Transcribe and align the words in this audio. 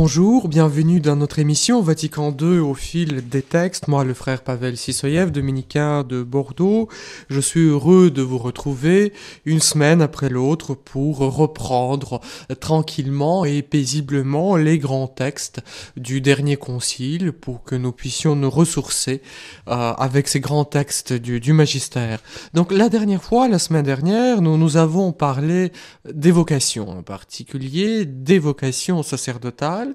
Bonjour, 0.00 0.46
bienvenue 0.46 1.00
dans 1.00 1.16
notre 1.16 1.40
émission 1.40 1.82
Vatican 1.82 2.32
II 2.40 2.60
au 2.60 2.74
fil 2.74 3.28
des 3.28 3.42
textes. 3.42 3.88
Moi, 3.88 4.04
le 4.04 4.14
frère 4.14 4.42
Pavel 4.42 4.76
Sissoyev, 4.76 5.32
dominicain 5.32 6.04
de 6.04 6.22
Bordeaux. 6.22 6.88
Je 7.28 7.40
suis 7.40 7.66
heureux 7.66 8.08
de 8.12 8.22
vous 8.22 8.38
retrouver 8.38 9.12
une 9.44 9.58
semaine 9.58 10.00
après 10.00 10.28
l'autre 10.28 10.74
pour 10.74 11.18
reprendre 11.18 12.20
tranquillement 12.60 13.44
et 13.44 13.60
paisiblement 13.62 14.54
les 14.54 14.78
grands 14.78 15.08
textes 15.08 15.62
du 15.96 16.20
dernier 16.20 16.56
concile 16.56 17.32
pour 17.32 17.64
que 17.64 17.74
nous 17.74 17.90
puissions 17.90 18.36
nous 18.36 18.50
ressourcer 18.50 19.20
euh, 19.66 19.94
avec 19.94 20.28
ces 20.28 20.38
grands 20.38 20.64
textes 20.64 21.12
du, 21.12 21.40
du 21.40 21.52
magistère. 21.52 22.20
Donc 22.54 22.70
la 22.70 22.88
dernière 22.88 23.24
fois, 23.24 23.48
la 23.48 23.58
semaine 23.58 23.84
dernière, 23.84 24.42
nous 24.42 24.58
nous 24.58 24.76
avons 24.76 25.10
parlé 25.10 25.72
d'évocation, 26.08 26.88
en 26.88 27.02
particulier 27.02 28.04
d'évocation 28.04 29.02
sacerdotale 29.02 29.87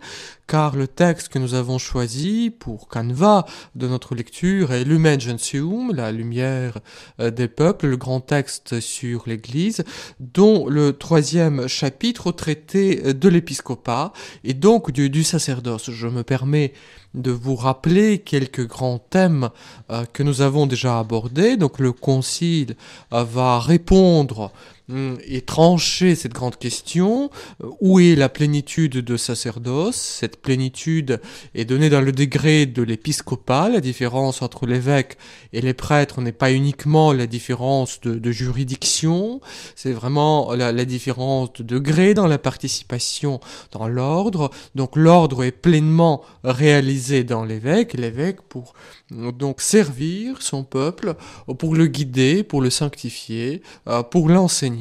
car 0.47 0.75
le 0.75 0.87
texte 0.87 1.29
que 1.29 1.39
nous 1.39 1.53
avons 1.53 1.77
choisi 1.77 2.51
pour 2.51 2.89
canevas 2.89 3.45
de 3.75 3.87
notre 3.87 4.15
lecture 4.15 4.73
est 4.73 4.83
Lumen 4.83 5.19
Gentium, 5.19 5.93
la 5.93 6.11
lumière 6.11 6.79
euh, 7.19 7.31
des 7.31 7.47
peuples, 7.47 7.87
le 7.87 7.97
grand 7.97 8.19
texte 8.19 8.79
sur 8.79 9.23
l'Église, 9.25 9.83
dont 10.19 10.67
le 10.67 10.93
troisième 10.93 11.67
chapitre 11.67 12.31
traitait 12.31 13.13
de 13.13 13.29
l'épiscopat 13.29 14.13
et 14.43 14.53
donc 14.53 14.91
du, 14.91 15.09
du 15.09 15.23
sacerdoce. 15.23 15.91
Je 15.91 16.07
me 16.07 16.23
permets 16.23 16.73
de 17.13 17.31
vous 17.31 17.55
rappeler 17.55 18.19
quelques 18.19 18.67
grands 18.67 18.99
thèmes 18.99 19.49
euh, 19.91 20.05
que 20.11 20.23
nous 20.23 20.41
avons 20.41 20.65
déjà 20.65 20.99
abordés. 20.99 21.57
Donc 21.57 21.79
le 21.79 21.91
concile 21.91 22.75
euh, 23.13 23.23
va 23.23 23.59
répondre 23.59 24.51
et 24.89 25.41
trancher 25.41 26.15
cette 26.15 26.33
grande 26.33 26.57
question. 26.57 27.29
Euh, 27.63 27.69
où 27.79 27.99
est 27.99 28.15
la 28.15 28.29
plénitude 28.29 28.97
de 28.97 29.17
sacerdoce? 29.17 29.95
Cette 29.95 30.41
plénitude 30.41 31.21
est 31.55 31.65
donnée 31.65 31.89
dans 31.89 32.01
le 32.01 32.11
degré 32.11 32.65
de 32.65 32.83
l'épiscopat. 32.83 33.69
La 33.69 33.79
différence 33.79 34.41
entre 34.41 34.65
l'évêque 34.65 35.17
et 35.53 35.61
les 35.61 35.73
prêtres 35.73 36.21
n'est 36.21 36.31
pas 36.31 36.51
uniquement 36.51 37.13
la 37.13 37.27
différence 37.27 38.01
de, 38.01 38.31
juridiction, 38.31 39.41
c'est 39.75 39.91
vraiment 39.91 40.53
la, 40.53 40.71
la 40.71 40.85
différence 40.85 41.53
de 41.53 41.63
degré 41.63 42.13
dans 42.13 42.27
la 42.27 42.39
participation 42.39 43.39
dans 43.71 43.87
l'ordre. 43.87 44.49
Donc 44.75 44.95
l'ordre 44.95 45.43
est 45.43 45.51
pleinement 45.51 46.23
réalisé 46.43 47.23
dans 47.23 47.45
l'évêque, 47.45 47.93
l'évêque 47.93 48.41
pour 48.41 48.73
donc 49.11 49.61
servir 49.61 50.41
son 50.41 50.63
peuple, 50.63 51.15
pour 51.59 51.75
le 51.75 51.87
guider, 51.87 52.43
pour 52.43 52.61
le 52.61 52.69
sanctifier, 52.69 53.61
euh, 53.87 54.01
pour 54.03 54.29
l'enseigner, 54.29 54.72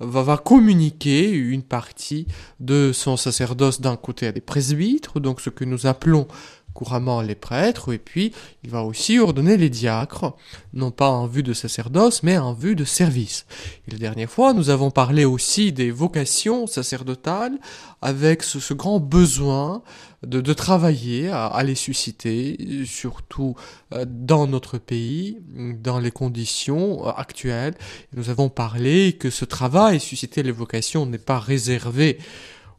va, 0.00 0.22
va 0.22 0.36
communiquer 0.36 1.30
une 1.30 1.62
partie 1.62 2.26
de 2.60 2.92
son 2.92 3.16
sacerdoce 3.16 3.80
d'un 3.80 3.96
côté 3.96 4.26
à 4.26 4.32
des 4.32 4.40
presbytres, 4.40 5.20
donc 5.20 5.40
ce 5.40 5.50
que 5.50 5.64
nous 5.64 5.86
appelons 5.86 6.26
couramment 6.74 7.22
les 7.22 7.34
prêtres, 7.34 7.92
et 7.92 7.98
puis 7.98 8.32
il 8.64 8.70
va 8.70 8.82
aussi 8.82 9.18
ordonner 9.18 9.56
les 9.56 9.70
diacres, 9.70 10.34
non 10.74 10.90
pas 10.90 11.08
en 11.08 11.26
vue 11.26 11.42
de 11.42 11.52
sacerdoce, 11.52 12.22
mais 12.22 12.38
en 12.38 12.52
vue 12.52 12.76
de 12.76 12.84
service. 12.84 13.46
Et 13.88 13.92
la 13.92 13.98
dernière 13.98 14.30
fois, 14.30 14.52
nous 14.52 14.70
avons 14.70 14.90
parlé 14.90 15.24
aussi 15.24 15.72
des 15.72 15.90
vocations 15.90 16.66
sacerdotales, 16.66 17.58
avec 18.02 18.42
ce, 18.42 18.74
grand 18.74 18.98
besoin 18.98 19.82
de, 20.26 20.40
de 20.40 20.52
travailler 20.52 21.28
à, 21.28 21.46
à, 21.46 21.62
les 21.62 21.76
susciter, 21.76 22.58
surtout 22.84 23.54
euh, 23.92 24.04
dans 24.08 24.48
notre 24.48 24.78
pays, 24.78 25.38
dans 25.80 26.00
les 26.00 26.10
conditions 26.10 27.06
euh, 27.06 27.12
actuelles. 27.16 27.74
Nous 28.14 28.28
avons 28.28 28.48
parlé 28.48 29.12
que 29.12 29.30
ce 29.30 29.44
travail, 29.44 30.00
susciter 30.00 30.42
les 30.42 30.50
vocations, 30.50 31.06
n'est 31.06 31.18
pas 31.18 31.38
réservé 31.38 32.18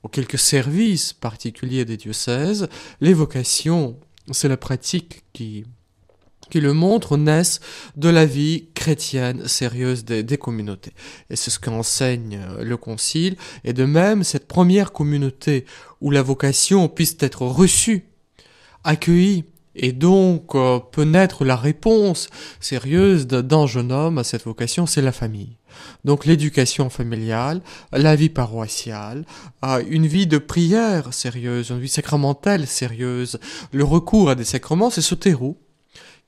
aux 0.04 0.10
quelques 0.10 0.38
services 0.38 1.14
particuliers 1.14 1.86
des 1.86 1.98
diocèses, 1.98 2.68
les 3.02 3.14
vocations, 3.14 3.98
c'est 4.32 4.50
la 4.50 4.58
pratique 4.58 5.24
qui, 5.34 5.66
qui 6.50 6.60
le 6.60 6.74
montre, 6.74 7.18
naissent 7.18 7.62
de 7.96 8.10
la 8.10 8.26
vie 8.26 8.68
chrétienne 8.74 9.48
sérieuse 9.48 10.06
des, 10.06 10.24
des 10.24 10.38
communautés. 10.38 10.94
Et 11.30 11.36
c'est 11.36 11.52
ce 11.52 11.60
qu'enseigne 11.60 12.40
le 12.60 12.78
Concile. 12.78 13.38
Et 13.64 13.74
de 13.74 13.86
même, 13.86 14.24
cette 14.24 14.48
première 14.48 14.92
communauté 14.92 15.66
où 16.02 16.12
la 16.12 16.22
vocation 16.22 16.90
puisse 16.90 17.16
être 17.22 17.44
reçue, 17.44 18.06
accueillie, 18.84 19.46
et 19.76 19.92
donc 19.92 20.56
euh, 20.56 20.80
peut 20.80 21.04
naître 21.04 21.46
la 21.46 21.56
réponse 21.56 22.30
sérieuse 22.60 23.28
d'un 23.28 23.66
jeune 23.66 23.92
homme 23.92 24.18
à 24.18 24.24
cette 24.24 24.44
vocation, 24.44 24.86
c'est 24.86 25.02
la 25.02 25.12
famille. 25.12 25.58
Donc 26.06 26.26
l'éducation 26.26 26.90
familiale, 26.90 27.62
la 27.92 28.16
vie 28.16 28.30
paroissiale, 28.30 29.26
euh, 29.64 29.84
une 29.88 30.08
vie 30.08 30.28
de 30.28 30.38
prière 30.38 31.14
sérieuse, 31.14 31.70
une 31.70 31.80
vie 31.80 31.90
sacramentelle 31.90 32.68
sérieuse, 32.68 33.40
le 33.72 33.84
recours 33.84 34.30
à 34.30 34.36
des 34.36 34.44
sacrements, 34.44 34.90
c'est 34.90 35.02
ce 35.02 35.16
terreau 35.16 35.58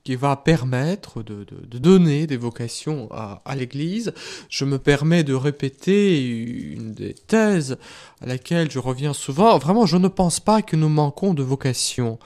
qui 0.06 0.14
va 0.14 0.36
permettre 0.36 1.24
de, 1.24 1.44
donner 1.78 2.28
des 2.28 2.36
vocations 2.36 3.08
à, 3.10 3.42
à 3.44 3.56
l'Église. 3.56 4.14
Je 4.48 4.64
me 4.64 4.78
permets 4.78 5.24
de 5.24 5.34
répéter 5.34 6.24
une 6.24 6.92
des 6.92 7.12
thèses 7.12 7.76
à 8.20 8.26
laquelle 8.26 8.70
je 8.70 8.78
reviens 8.78 9.12
souvent. 9.12 9.58
Vraiment, 9.58 9.84
je 9.84 9.96
ne 9.96 10.06
pense 10.06 10.38
pas 10.38 10.62
que 10.62 10.76
nous 10.76 10.88
manquons 10.88 11.34
de 11.34 11.42
vocation. 11.42 12.20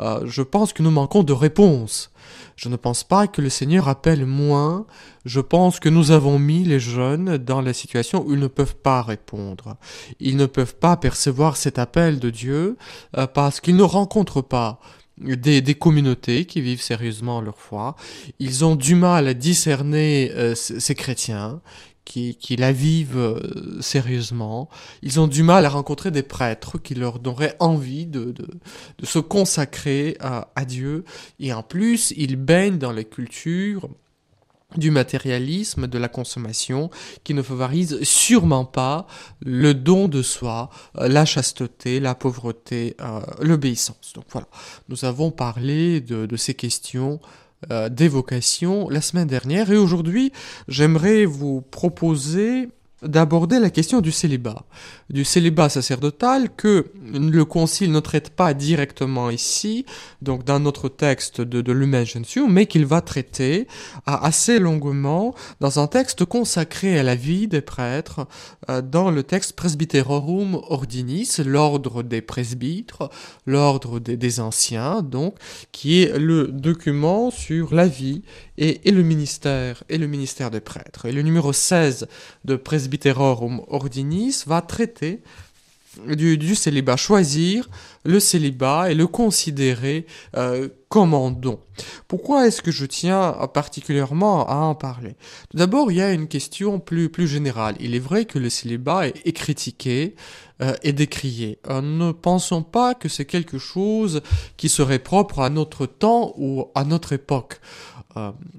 Euh, 0.00 0.22
je 0.24 0.42
pense 0.42 0.72
que 0.72 0.82
nous 0.82 0.90
manquons 0.90 1.22
de 1.22 1.32
réponses. 1.32 2.10
Je 2.60 2.68
ne 2.68 2.76
pense 2.76 3.04
pas 3.04 3.26
que 3.26 3.40
le 3.40 3.48
Seigneur 3.48 3.88
appelle 3.88 4.26
moins. 4.26 4.84
Je 5.24 5.40
pense 5.40 5.80
que 5.80 5.88
nous 5.88 6.10
avons 6.10 6.38
mis 6.38 6.62
les 6.62 6.78
jeunes 6.78 7.38
dans 7.38 7.62
la 7.62 7.72
situation 7.72 8.22
où 8.26 8.34
ils 8.34 8.38
ne 8.38 8.48
peuvent 8.48 8.76
pas 8.76 9.00
répondre. 9.00 9.78
Ils 10.20 10.36
ne 10.36 10.44
peuvent 10.44 10.76
pas 10.76 10.98
percevoir 10.98 11.56
cet 11.56 11.78
appel 11.78 12.18
de 12.18 12.28
Dieu 12.28 12.76
euh, 13.16 13.26
parce 13.26 13.62
qu'ils 13.62 13.76
ne 13.76 13.82
rencontrent 13.82 14.42
pas 14.42 14.78
des, 15.16 15.62
des, 15.62 15.74
communautés 15.74 16.44
qui 16.44 16.60
vivent 16.60 16.82
sérieusement 16.82 17.40
leur 17.40 17.58
foi. 17.58 17.96
Ils 18.40 18.62
ont 18.62 18.76
du 18.76 18.94
mal 18.94 19.26
à 19.26 19.32
discerner 19.32 20.30
euh, 20.34 20.54
ces 20.54 20.94
chrétiens 20.94 21.62
qui, 22.04 22.36
qui 22.36 22.56
la 22.56 22.72
vivent 22.72 23.16
euh, 23.16 23.80
sérieusement. 23.80 24.68
Ils 25.02 25.20
ont 25.20 25.28
du 25.28 25.42
mal 25.42 25.64
à 25.64 25.68
rencontrer 25.68 26.10
des 26.10 26.22
prêtres 26.22 26.78
qui 26.78 26.94
leur 26.94 27.18
donneraient 27.18 27.56
envie 27.60 28.06
de, 28.06 28.32
de, 28.32 28.48
de 28.98 29.06
se 29.06 29.18
consacrer 29.18 30.16
à, 30.20 30.48
à, 30.56 30.64
Dieu. 30.64 31.04
Et 31.38 31.52
en 31.52 31.62
plus, 31.62 32.12
ils 32.16 32.36
baignent 32.36 32.78
dans 32.78 32.92
les 32.92 33.04
cultures 33.04 33.88
du 34.76 34.90
matérialisme, 34.90 35.86
de 35.86 35.98
la 35.98 36.08
consommation, 36.08 36.90
qui 37.24 37.34
ne 37.34 37.42
favorise 37.42 38.02
sûrement 38.02 38.64
pas 38.64 39.06
le 39.40 39.74
don 39.74 40.08
de 40.08 40.22
soi, 40.22 40.70
euh, 40.98 41.08
la 41.08 41.24
chasteté, 41.24 42.00
la 42.00 42.14
pauvreté, 42.14 42.96
euh, 43.00 43.20
l'obéissance. 43.40 44.12
Donc 44.14 44.24
voilà, 44.30 44.46
nous 44.88 45.04
avons 45.04 45.30
parlé 45.30 46.00
de, 46.00 46.26
de 46.26 46.36
ces 46.36 46.54
questions 46.54 47.20
euh, 47.70 47.88
d'évocation 47.88 48.88
la 48.88 49.00
semaine 49.00 49.28
dernière. 49.28 49.70
Et 49.70 49.76
aujourd'hui 49.76 50.32
j'aimerais 50.68 51.24
vous 51.24 51.60
proposer 51.60 52.68
d'aborder 53.02 53.58
la 53.58 53.70
question 53.70 54.00
du 54.00 54.12
célibat, 54.12 54.64
du 55.08 55.24
célibat 55.24 55.68
sacerdotal 55.68 56.50
que 56.54 56.92
le 57.12 57.44
concile 57.44 57.92
ne 57.92 58.00
traite 58.00 58.30
pas 58.30 58.52
directement 58.52 59.30
ici, 59.30 59.86
donc 60.20 60.44
dans 60.44 60.60
notre 60.60 60.88
texte 60.88 61.40
de, 61.40 61.62
de 61.62 61.72
Lumen 61.72 62.04
Gentium, 62.04 62.52
mais 62.52 62.66
qu'il 62.66 62.84
va 62.84 63.00
traiter 63.00 63.66
assez 64.06 64.58
longuement 64.58 65.34
dans 65.60 65.80
un 65.80 65.86
texte 65.86 66.24
consacré 66.24 66.98
à 66.98 67.02
la 67.02 67.14
vie 67.14 67.48
des 67.48 67.62
prêtres, 67.62 68.26
euh, 68.68 68.82
dans 68.82 69.10
le 69.10 69.22
texte 69.22 69.54
Presbyterorum 69.54 70.60
Ordinis, 70.68 71.36
l'ordre 71.44 72.02
des 72.02 72.20
presbytres, 72.20 73.10
l'ordre 73.46 73.98
des, 73.98 74.40
anciens, 74.40 75.02
donc, 75.02 75.36
qui 75.72 76.02
est 76.02 76.18
le 76.18 76.48
document 76.48 77.30
sur 77.30 77.74
la 77.74 77.86
vie 77.86 78.22
et, 78.58 78.88
et, 78.88 78.92
le 78.92 79.02
ministère 79.02 79.82
et 79.88 79.98
le 79.98 80.06
ministère 80.06 80.50
des 80.50 80.60
prêtres. 80.60 81.06
Et 81.06 81.12
le 81.12 81.22
numéro 81.22 81.52
16 81.52 82.06
de 82.44 82.56
Presbyterorum 82.56 82.89
Ordinis 83.68 84.44
va 84.46 84.62
traiter 84.62 85.22
du, 86.06 86.54
célibat, 86.54 86.96
choisir 86.96 87.68
le 88.04 88.20
célibat 88.20 88.90
et 88.90 88.94
le 88.94 89.06
considérer 89.06 90.06
euh, 90.36 90.68
comme 90.88 91.14
un 91.14 91.30
don. 91.30 91.58
Pourquoi 92.06 92.46
est-ce 92.46 92.62
que 92.62 92.70
je 92.70 92.86
tiens 92.86 93.32
particulièrement 93.52 94.46
à 94.48 94.56
en 94.56 94.74
parler? 94.74 95.16
Tout 95.50 95.56
d'abord, 95.56 95.90
il 95.90 95.96
y 95.96 96.02
a 96.02 96.12
une 96.12 96.28
question 96.28 96.78
plus, 96.78 97.08
plus 97.08 97.26
générale. 97.26 97.74
Il 97.80 97.94
est 97.94 98.00
vrai 98.00 98.24
que 98.24 98.38
le 98.38 98.50
célibat 98.50 99.08
est, 99.08 99.32
critiqué 99.32 100.14
euh, 100.62 100.74
et 100.82 100.92
décrié. 100.92 101.58
Euh, 101.68 101.80
ne 101.80 102.12
pensons 102.12 102.62
pas 102.62 102.94
que 102.94 103.08
c'est 103.08 103.24
quelque 103.24 103.58
chose 103.58 104.22
qui 104.56 104.68
serait 104.68 105.00
propre 105.00 105.40
à 105.40 105.50
notre 105.50 105.86
temps 105.86 106.34
ou 106.36 106.66
à 106.74 106.84
notre 106.84 107.12
époque. 107.12 107.60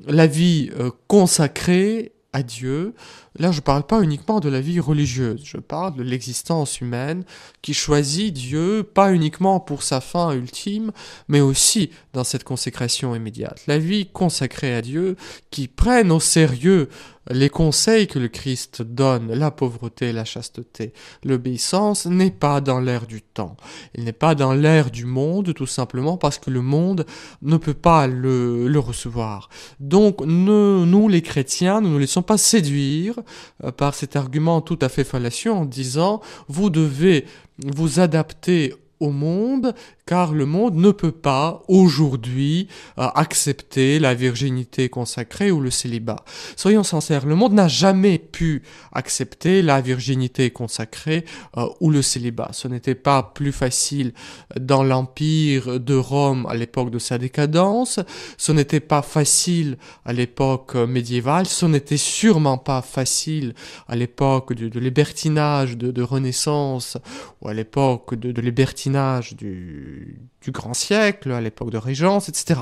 la 0.08 0.28
vie 0.28 0.70
consacrée 1.08 2.14
à 2.34 2.44
Dieu 2.44 2.94
Là, 3.40 3.52
je 3.52 3.58
ne 3.58 3.62
parle 3.62 3.84
pas 3.84 4.02
uniquement 4.02 4.42
de 4.42 4.50
la 4.50 4.60
vie 4.60 4.82
religieuse, 4.82 5.42
je 5.46 5.58
parle 5.58 5.96
de 5.96 6.04
l'existence 6.04 6.82
humaine 6.82 7.24
qui 7.62 7.74
choisit 7.74 8.34
Dieu 8.34 8.84
pas 8.84 9.14
uniquement 9.14 9.62
pour 9.62 9.84
sa 9.84 10.02
fin 10.02 10.34
ultime, 10.34 10.92
mais 11.30 11.40
aussi 11.40 11.92
dans 12.12 12.26
cette 12.26 12.44
consécration 12.44 13.16
immédiate. 13.16 13.62
La 13.68 13.78
vie 13.78 14.08
consacrée 14.08 14.76
à 14.76 14.82
Dieu 14.82 15.16
qui 15.50 15.70
prenne 15.70 16.12
au 16.12 16.20
sérieux 16.20 16.90
les 17.30 17.50
conseils 17.50 18.08
que 18.08 18.20
le 18.20 18.28
Christ 18.28 18.82
donne, 18.82 19.32
la 19.34 19.52
pauvreté, 19.52 20.12
la 20.12 20.26
chasteté, 20.26 20.94
l'obéissance, 21.24 22.06
n'est 22.06 22.32
pas 22.32 22.62
dans 22.62 22.80
l'air 22.80 23.06
du 23.06 23.22
temps. 23.22 23.58
Il 23.96 24.04
n'est 24.06 24.12
pas 24.12 24.34
dans 24.34 24.54
l'air 24.54 24.90
du 24.90 25.06
monde, 25.06 25.54
tout 25.54 25.68
simplement 25.68 26.18
parce 26.18 26.40
que 26.40 26.50
le 26.50 26.62
monde 26.62 27.06
ne 27.42 27.58
peut 27.58 27.76
pas 27.76 28.08
le, 28.08 28.68
le 28.68 28.80
recevoir. 28.80 29.50
Donc, 29.80 30.22
nous, 30.22 31.08
les 31.08 31.22
chrétiens, 31.22 31.82
ne 31.82 31.90
nous 31.90 32.00
laissons 32.00 32.24
pas 32.24 32.38
séduire 32.38 33.20
euh, 33.64 33.72
par 33.72 33.94
cet 33.94 34.16
argument 34.16 34.62
tout 34.62 34.80
à 34.82 34.90
fait 34.90 35.04
fallacieux 35.04 35.52
en 35.52 35.66
disant 35.66 36.22
vous 36.48 36.70
devez 36.70 37.26
vous 37.64 38.00
adapter 38.00 38.74
au 39.00 39.10
monde, 39.10 39.74
car 40.12 40.34
le 40.34 40.46
monde 40.46 40.76
ne 40.76 40.92
peut 40.92 41.14
pas 41.14 41.64
aujourd'hui 41.70 42.68
euh, 43.00 43.08
accepter 43.16 43.98
la 43.98 44.14
virginité 44.14 44.90
consacrée 44.90 45.52
ou 45.52 45.62
le 45.62 45.72
célibat. 45.72 46.26
Soyons 46.58 46.84
sincères, 46.84 47.26
le 47.26 47.34
monde 47.34 47.54
n'a 47.54 47.70
jamais 47.70 48.18
pu 48.18 48.62
accepter 48.92 49.62
la 49.62 49.80
virginité 49.80 50.52
consacrée 50.52 51.24
euh, 51.56 51.66
ou 51.80 51.92
le 51.92 52.02
célibat. 52.02 52.50
Ce 52.52 52.68
n'était 52.68 52.94
pas 52.94 53.24
plus 53.24 53.54
facile 53.54 54.12
dans 54.60 54.84
l'empire 54.84 55.80
de 55.80 55.96
Rome 55.96 56.46
à 56.50 56.56
l'époque 56.56 56.92
de 56.92 57.00
sa 57.00 57.18
décadence, 57.18 58.02
ce 58.38 58.52
n'était 58.52 58.82
pas 58.82 59.04
facile 59.04 59.78
à 60.04 60.12
l'époque 60.12 60.76
médiévale, 60.76 61.46
ce 61.46 61.66
n'était 61.66 61.96
sûrement 61.96 62.58
pas 62.58 62.82
facile 62.82 63.54
à 63.88 63.96
l'époque 63.96 64.52
de, 64.52 64.78
libertinage 64.78 65.78
de, 65.78 66.02
Renaissance 66.02 66.98
ou 67.42 67.48
à 67.48 67.54
l'époque 67.54 68.16
de, 68.16 68.34
de 68.34 68.42
libertinage 68.42 69.38
du, 69.38 70.01
grand 70.50 70.74
siècle, 70.74 71.32
à 71.32 71.42
l'époque 71.42 71.70
de 71.70 71.78
Régence, 71.78 72.28
etc. 72.30 72.62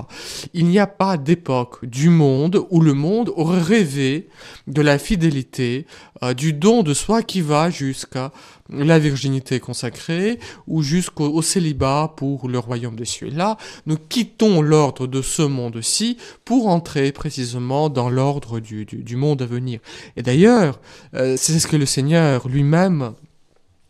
Il 0.54 0.66
n'y 0.66 0.80
a 0.80 0.88
pas 0.88 1.18
d'époque 1.18 1.86
du 1.86 2.10
monde 2.10 2.66
où 2.70 2.82
le 2.82 2.94
monde 2.94 3.32
aurait 3.36 3.62
rêvé 3.62 4.28
de 4.68 4.82
la 4.82 5.00
fidélité, 5.00 5.86
euh, 6.24 6.34
du 6.34 6.52
don 6.52 6.84
de 6.84 6.94
soi 6.94 7.24
qui 7.24 7.40
va 7.42 7.70
jusqu'à 7.70 8.32
la 8.70 9.00
virginité 9.00 9.60
consacrée 9.60 10.40
ou 10.68 10.84
jusqu'au 10.84 11.42
célibat 11.42 12.14
pour 12.18 12.48
le 12.48 12.60
royaume 12.60 12.96
des 12.96 13.06
cieux. 13.06 13.30
là, 13.30 13.58
nous 13.86 13.98
quittons 13.98 14.62
l'ordre 14.62 15.08
de 15.08 15.22
ce 15.22 15.42
monde-ci 15.42 16.18
pour 16.46 16.68
entrer 16.68 17.12
précisément 17.12 17.90
dans 17.90 18.10
l'ordre 18.10 18.60
du, 18.60 19.16
monde 19.16 19.42
à 19.42 19.46
venir. 19.46 19.80
Et 20.18 20.22
d'ailleurs, 20.22 20.80
euh, 21.16 21.36
c'est 21.38 21.58
ce 21.60 21.68
que 21.68 21.78
le 21.78 21.86
Seigneur 21.86 22.48
lui-même 22.48 23.14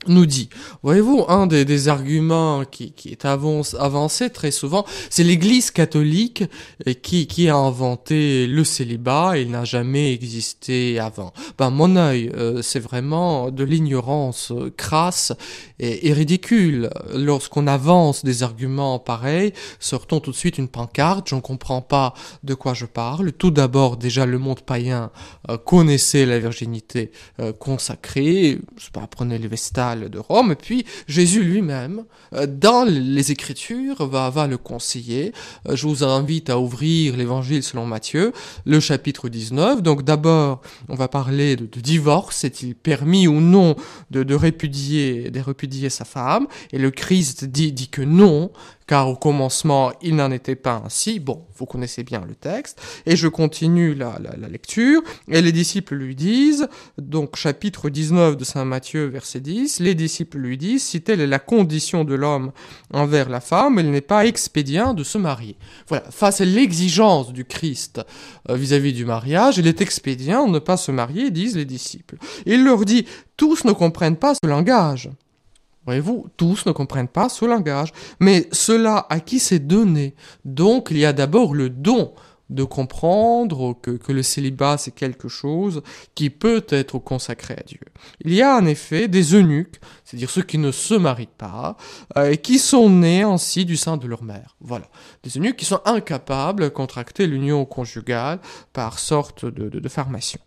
nous 0.08 0.26
dit. 0.26 0.50
Voyez-vous, 0.82 1.26
un 1.28 1.46
des, 1.46 1.88
arguments 1.90 2.64
qui, 2.64 2.94
est 3.06 3.26
avancé 3.26 4.30
très 4.30 4.52
souvent, 4.52 4.86
c'est 5.10 5.24
l'Église 5.24 5.72
catholique 5.72 6.44
euh, 6.88 6.94
qui, 6.94 7.50
a 7.50 7.56
inventé 7.56 8.48
le 8.48 8.64
célibat, 8.64 9.38
il 9.38 9.52
n'a 9.52 9.66
jamais 9.66 10.14
existé 10.14 11.00
avant. 11.00 11.34
Ben, 11.58 11.70
mon 11.70 11.98
œil, 11.98 12.32
euh, 12.36 12.62
c'est 12.62 12.80
vraiment 12.80 13.52
de 13.52 13.64
l'ignorance 13.64 14.52
euh, 14.52 14.74
crasse 14.76 15.34
et, 15.80 16.14
ridicule. 16.14 16.90
Lorsqu'on 17.14 17.68
avance 17.68 18.24
des 18.24 18.44
arguments 18.44 19.00
pareils, 19.00 19.54
sortons 19.80 20.20
tout 20.20 20.32
de 20.32 20.36
suite 20.36 20.58
une 20.58 20.68
pancarte, 20.70 21.30
je 21.30 21.36
ne 21.36 21.42
comprends 21.42 21.82
pas 21.82 22.14
de 22.44 22.54
quoi 22.54 22.74
je 22.74 22.86
parle. 22.86 23.34
Tout 23.34 23.52
d'abord, 23.52 23.98
déjà, 23.98 24.26
le 24.26 24.38
monde 24.40 24.62
païen 24.62 25.12
connaissait 25.66 26.26
la 26.26 26.40
virginité 26.40 27.12
consacrée, 27.60 28.60
je 28.78 28.86
sais 28.86 28.92
pas, 28.92 29.08
prenez 29.08 29.38
les 29.38 29.48
De 29.96 30.20
Rome, 30.20 30.56
puis 30.56 30.86
Jésus 31.08 31.44
lui-même, 31.44 32.04
euh, 32.34 32.46
dans 32.48 32.84
les 32.84 33.32
Écritures, 33.32 34.06
va, 34.06 34.30
va 34.30 34.48
le 34.48 34.58
conseiller. 34.58 35.34
Euh, 35.68 35.76
je 35.76 35.88
vous 35.88 36.04
invite 36.04 36.50
à 36.50 36.60
ouvrir 36.60 37.18
l'Évangile 37.18 37.64
selon 37.64 37.86
Matthieu, 37.86 38.34
le 38.66 38.80
chapitre 38.80 39.30
19. 39.30 39.82
Donc 39.82 40.04
d'abord, 40.04 40.62
on 40.88 40.96
va 40.96 41.08
parler 41.08 41.56
de, 41.56 41.66
divorce, 41.80 42.44
est-il 42.44 42.76
permis 42.76 43.28
ou 43.28 43.42
non 43.42 43.76
de, 44.12 44.36
répudier, 44.36 45.32
de 45.32 45.40
répudier 45.40 45.90
sa 45.90 46.06
femme? 46.06 46.48
Et 46.72 46.78
le 46.78 46.92
Christ 46.92 47.46
dit 47.46 47.90
que 47.90 48.02
non, 48.02 48.52
car 48.90 49.08
au 49.08 49.16
commencement 49.16 49.92
il 50.02 50.16
n'en 50.16 50.32
était 50.32 50.56
pas 50.56 50.82
ainsi. 50.84 51.20
Bon, 51.20 51.46
vous 51.56 51.68
connaissez 51.68 52.04
bien 52.04 52.24
le 52.28 52.34
texte, 52.34 52.82
et 53.06 53.16
je 53.16 53.28
continue 53.28 53.94
la, 53.94 54.18
la, 54.20 54.48
lecture, 54.48 55.04
et 55.28 55.44
les 55.44 55.52
disciples 55.52 55.94
lui 55.94 56.16
disent, 56.16 56.68
donc 56.98 57.36
chapitre 57.36 57.92
19 57.92 58.36
de 58.36 58.44
Saint 58.44 58.66
Matthieu, 58.66 59.06
verset 59.06 59.42
10, 59.42 59.80
les 59.82 59.94
disciples 59.94 60.40
lui 60.40 60.58
disent, 60.58 60.82
si 60.82 61.04
telle 61.04 61.22
est 61.22 61.28
la 61.28 61.38
condition 61.38 62.04
de 62.04 62.16
l'homme 62.16 62.52
envers 62.92 63.30
la 63.30 63.42
femme, 63.42 63.78
il 63.78 63.92
n'est 63.92 64.02
pas 64.02 64.26
expédient 64.26 64.96
de 64.96 65.04
se 65.04 65.20
marier. 65.20 65.56
Voilà, 65.88 66.10
face 66.10 66.42
à 66.42 66.46
l'exigence 66.46 67.32
du 67.32 67.46
Christ 67.46 68.02
euh, 68.50 68.56
vis-à-vis 68.56 68.92
-vis 68.92 68.96
du 68.96 69.06
mariage, 69.06 69.60
il 69.60 69.68
est 69.68 69.82
expédient 69.82 70.48
de 70.48 70.54
ne 70.54 70.60
pas 70.60 70.78
se 70.78 70.92
marier, 70.92 71.30
disent 71.30 71.58
les 71.58 71.66
disciples. 71.66 72.18
Il 72.48 72.64
leur 72.64 72.86
dit, 72.86 73.06
tous 73.38 73.66
ne 73.66 73.72
comprennent 73.72 74.18
pas 74.18 74.34
ce 74.34 74.48
langage. 74.48 75.12
Voyez-vous, 75.86 76.28
tous 76.38 76.66
ne 76.66 76.72
comprennent 76.72 77.08
pas 77.08 77.30
ce 77.30 77.46
langage, 77.46 77.92
mais 78.20 78.48
cela 78.52 79.08
à 79.10 79.20
qui 79.20 79.40
c'est 79.40 79.60
donné? 79.60 80.16
Donc 80.46 80.90
il 80.92 80.98
y 80.98 81.06
a 81.06 81.14
d'abord 81.14 81.54
le 81.56 81.70
don 81.70 82.14
de 82.50 82.64
comprendre 82.64 83.78
que, 83.82 84.12
le 84.12 84.24
célibat 84.24 84.78
c'est 84.78 84.94
quelque 84.94 85.28
chose 85.28 85.84
qui 86.16 86.30
peut 86.30 86.66
être 86.70 86.98
consacré 86.98 87.54
à 87.54 87.64
Dieu. 87.64 87.80
Il 88.22 88.34
y 88.34 88.42
a 88.42 88.56
en 88.56 88.66
effet 88.66 89.08
des 89.08 89.36
eunuques, 89.36 89.80
c'est-à-dire 90.04 90.30
ceux 90.30 90.42
qui 90.42 90.58
ne 90.58 90.72
se 90.72 90.96
marient 90.96 91.28
pas, 91.38 91.78
euh, 92.18 92.32
et 92.32 92.38
qui 92.38 92.58
sont 92.58 92.90
nés 92.90 93.22
ainsi 93.22 93.66
du 93.66 93.78
sein 93.78 93.98
de 93.98 94.08
leur 94.08 94.24
mère. 94.24 94.56
Voilà. 94.62 94.88
Des 95.24 95.38
eunuques 95.38 95.58
qui 95.58 95.66
sont 95.66 95.82
incapables 95.86 96.64
de 96.64 96.70
contracter 96.70 97.28
l'union 97.28 97.66
conjugale 97.66 98.40
par 98.74 99.00
sorte 99.00 99.46
de 99.46 99.90
formation. 99.90 100.40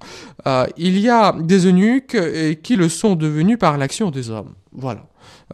Euh, 0.46 0.67
il 0.76 0.99
y 0.99 1.08
a 1.08 1.32
des 1.32 1.67
eunuques 1.67 2.14
euh, 2.14 2.55
qui 2.55 2.76
le 2.76 2.88
sont 2.88 3.14
devenus 3.14 3.58
par 3.58 3.78
l'action 3.78 4.11
des 4.11 4.31
hommes. 4.31 4.55
Voilà. 4.75 5.07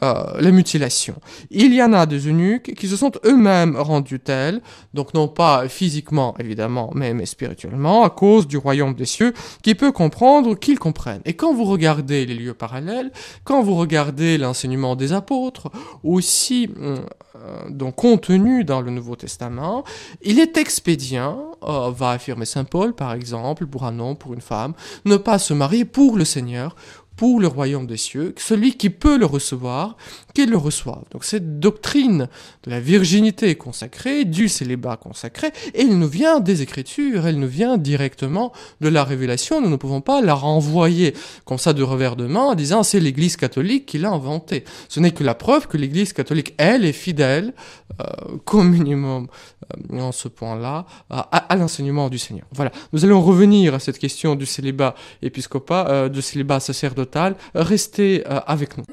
Euh, 0.03 0.41
la 0.41 0.50
mutilation. 0.53 1.17
Il 1.50 1.75
y 1.75 1.82
en 1.82 1.93
a 1.93 2.06
des 2.06 2.29
eunuques 2.29 2.75
qui 2.77 2.87
se 2.87 2.96
sont 2.96 3.10
eux-mêmes 3.25 3.77
rendus 3.77 4.20
tels, 4.20 4.60
donc 4.94 5.13
non 5.13 5.27
pas 5.27 5.69
physiquement 5.69 6.34
évidemment, 6.39 6.91
mais, 6.94 7.15
mais 7.15 7.27
spirituellement, 7.27 8.05
à 8.05 8.10
cause 8.10 8.46
du 8.46 8.56
royaume 8.56 8.94
des 8.94 9.06
cieux, 9.06 9.34
qui 9.63 9.75
peut 9.75 9.91
comprendre 9.91 10.55
qu'ils 10.55 10.79
comprennent. 10.79 11.22
Et 11.25 11.34
quand 11.34 11.53
vous 11.53 11.65
regardez 11.65 12.27
les 12.27 12.34
lieux 12.34 12.55
parallèles, 12.55 13.10
quand 13.43 13.63
vous 13.63 13.75
regardez 13.75 14.39
l'enseignement 14.39 14.94
des 14.94 15.13
apôtres, 15.13 15.69
aussi 16.05 16.70
euh, 16.81 16.98
donc 17.69 17.96
contenu 17.96 18.65
dans 18.65 18.81
le 18.81 18.91
Nouveau 18.93 19.17
Testament, 19.17 19.82
il 20.22 20.39
est 20.39 20.56
expédient, 20.56 21.53
euh, 21.65 21.91
va 21.91 22.10
affirmer 22.10 22.44
Saint 22.46 22.65
Paul 22.65 22.94
par 22.94 23.13
exemple, 23.13 23.67
pour 23.67 23.84
un 23.84 23.98
homme, 23.98 24.17
pour 24.17 24.32
une 24.32 24.41
femme, 24.41 24.75
ne 25.05 25.17
pas 25.17 25.41
se 25.41 25.55
marier 25.55 25.84
pour 25.84 26.17
le 26.17 26.25
Seigneur, 26.25 26.77
pour 27.19 27.41
le 27.41 27.48
royaume 27.48 27.89
des 27.89 27.96
cieux, 27.96 28.32
celui 28.39 28.77
qui 28.77 28.91
peut 28.91 29.19
le 29.19 29.27
recevoir, 29.27 29.96
qu'il 30.34 30.51
le 30.51 30.56
reçoive. 30.56 31.03
Donc 31.10 31.25
cette 31.25 31.58
doctrine 31.58 32.29
de 32.63 32.70
la 32.70 32.79
virginité 32.79 33.56
consacrée, 33.56 34.25
du 34.25 34.48
célibat 34.48 34.96
consacré, 34.96 35.51
elle 35.75 35.98
nous 35.98 36.06
vient 36.06 36.39
des 36.39 36.63
Écritures, 36.63 37.27
elle 37.27 37.41
nous 37.41 37.48
vient 37.48 37.77
directement 37.77 38.53
de 38.81 38.89
la 38.89 39.03
révélation, 39.03 39.60
nous 39.60 39.69
ne 39.69 39.75
pouvons 39.75 40.01
pas 40.01 40.20
la 40.20 40.34
renvoyer 40.34 41.13
comme 41.44 41.58
ça 41.58 41.72
de 41.72 41.82
revers 41.82 42.15
de 42.15 42.27
main 42.27 42.43
en 42.53 42.55
disant 42.55 42.84
c'est 42.84 43.01
l'Église 43.01 43.37
catholique 43.37 43.87
qui 43.87 43.98
l'a 43.98 44.10
inventé. 44.10 44.63
Ce 44.89 45.01
n'est 45.01 45.10
que 45.10 45.25
la 45.25 45.34
preuve 45.34 45.67
que 45.67 45.77
l'Église 45.77 46.13
catholique, 46.13 46.55
elle, 46.56 46.84
est 46.84 46.93
fidèle, 46.93 47.53
euh, 48.01 48.37
comme 48.44 48.70
minimum 48.70 49.27
euh, 49.93 49.98
en 49.98 50.13
ce 50.13 50.29
point-là, 50.29 50.87
à, 51.10 51.20
à 51.20 51.56
l'enseignement 51.56 52.10
du 52.10 52.19
Seigneur. 52.19 52.46
Voilà, 52.53 52.70
nous 52.93 53.05
allons 53.05 53.20
revenir 53.20 53.75
à 53.75 53.81
cette 53.81 53.98
question 53.98 54.37
du 54.37 54.46
célibat 54.46 54.94
épiscopat, 55.20 55.89
euh, 55.89 56.08
du 56.08 56.22
célibat 56.22 56.60
sacerdotal 56.60 57.07
Restez 57.55 58.24
euh, 58.27 58.41
avec 58.46 58.77
nous. 58.77 58.84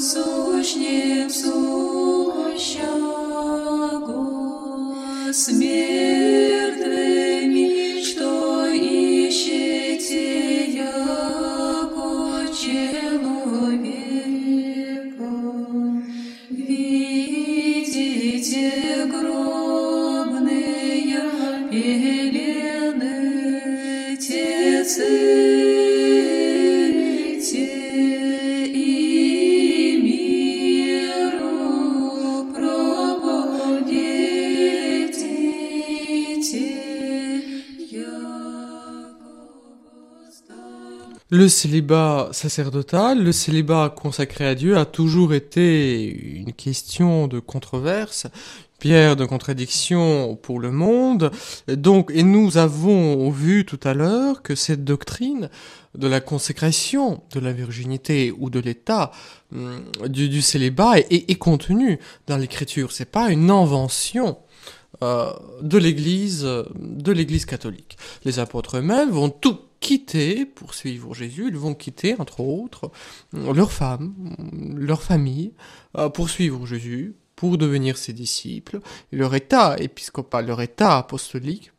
насущным 0.00 1.28
сумоща, 1.28 2.88
смерть. 5.30 6.09
Le 41.40 41.48
célibat 41.48 42.28
sacerdotal, 42.32 43.24
le 43.24 43.32
célibat 43.32 43.88
consacré 43.88 44.46
à 44.46 44.54
Dieu 44.54 44.76
a 44.76 44.84
toujours 44.84 45.32
été 45.32 46.04
une 46.04 46.52
question 46.52 47.28
de 47.28 47.38
controverse, 47.38 48.26
pierre 48.78 49.16
de 49.16 49.24
contradiction 49.24 50.36
pour 50.36 50.60
le 50.60 50.70
monde. 50.70 51.30
Donc, 51.66 52.10
et 52.14 52.24
nous 52.24 52.58
avons 52.58 53.30
vu 53.30 53.64
tout 53.64 53.80
à 53.84 53.94
l'heure 53.94 54.42
que 54.42 54.54
cette 54.54 54.84
doctrine 54.84 55.48
de 55.94 56.06
la 56.06 56.20
consécration 56.20 57.22
de 57.32 57.40
la 57.40 57.54
virginité 57.54 58.34
ou 58.38 58.50
de 58.50 58.60
l'état 58.60 59.10
hum, 59.54 59.82
du, 60.08 60.42
célibat 60.42 60.98
est, 60.98 61.38
contenue 61.38 62.00
dans 62.26 62.36
l'écriture. 62.36 62.92
C'est 62.92 63.10
pas 63.10 63.30
une 63.30 63.50
invention 63.50 64.36
euh, 65.02 65.32
de 65.62 65.78
l'Église, 65.78 66.42
de 66.42 67.12
l'Église 67.12 67.46
catholique. 67.46 67.96
Les 68.26 68.40
apôtres 68.40 68.76
eux-mêmes 68.76 69.08
vont 69.08 69.30
tout 69.30 69.58
quitter 69.80 70.46
pour 70.46 70.74
suivre 70.74 71.14
Jésus, 71.14 71.48
ils 71.48 71.56
vont 71.56 71.74
quitter, 71.74 72.14
entre 72.18 72.40
autres, 72.40 72.90
leurs 73.32 73.72
femmes, 73.72 74.14
leur 74.76 75.02
famille, 75.02 75.52
euh, 75.96 76.08
pour 76.08 76.30
suivre 76.30 76.66
Jésus, 76.66 77.16
pour 77.34 77.58
devenir 77.58 77.96
ses 77.96 78.12
disciples. 78.12 78.80
leur 79.10 79.34
état 79.34 79.76
épiscopal, 79.78 80.46
leur 80.46 80.60
état 80.60 80.98
apostolique, 80.98 81.72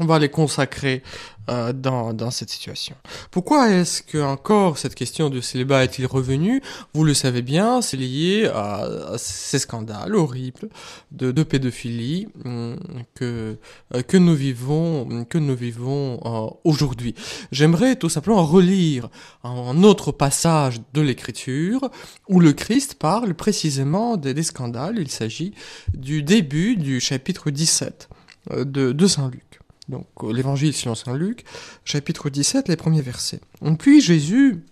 on 0.00 0.06
va 0.06 0.18
les 0.18 0.28
consacrer 0.28 1.04
euh, 1.48 1.72
dans, 1.72 2.12
dans, 2.12 2.32
cette 2.32 2.50
situation. 2.50 2.96
Pourquoi 3.30 3.70
est-ce 3.70 4.02
que 4.02 4.18
encore 4.18 4.76
cette 4.76 4.96
question 4.96 5.30
du 5.30 5.40
célibat 5.40 5.84
est-il 5.84 6.06
revenu? 6.06 6.60
Vous 6.94 7.04
le 7.04 7.14
savez 7.14 7.42
bien, 7.42 7.80
c'est 7.80 7.96
lié 7.96 8.50
à, 8.52 8.88
ces 9.18 9.60
scandales 9.60 10.16
horribles 10.16 10.68
de, 11.12 11.30
de 11.30 11.42
pédophilie 11.44 12.26
hum, 12.44 12.76
que 13.14 13.56
euh, 13.94 14.02
que 14.02 14.16
nous 14.16 14.34
vivons 14.34 15.24
que 15.26 15.38
nous 15.38 15.54
vivons 15.54 16.18
euh, 16.24 16.50
aujourd'hui. 16.64 17.14
J'aimerais 17.52 17.94
tout 17.94 18.08
simplement 18.08 18.44
relire 18.44 19.08
un 19.44 19.84
autre 19.84 20.10
passage 20.10 20.80
de 20.92 21.02
l'Écriture 21.02 21.88
où 22.28 22.40
le 22.40 22.52
Christ 22.52 22.94
parle 22.94 23.34
précisément 23.34 24.16
des, 24.16 24.34
des 24.34 24.42
scandales. 24.42 24.98
Il 24.98 25.10
s'agit 25.10 25.54
du 25.92 26.24
début 26.24 26.74
du 26.74 26.98
chapitre 26.98 27.50
17 27.50 28.08
de, 28.50 28.90
de 28.90 29.06
Saint 29.06 29.30
Luc. 29.30 29.60
Donc 29.88 30.06
euh, 30.22 30.32
l'évangile 30.32 30.72
selon 30.72 30.94
Saint 30.94 31.16
Luc, 31.16 31.44
chapitre 31.84 32.30
17, 32.30 32.68
les 32.68 32.76
premiers 32.76 33.02
versets. 33.02 33.40
Puis 33.78 34.00
Jésus 34.00 34.64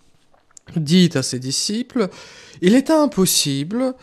dit 0.76 1.10
à 1.14 1.22
ses 1.22 1.38
disciples, 1.38 2.08
Il 2.60 2.74
est 2.74 2.90
impossible 2.90 3.94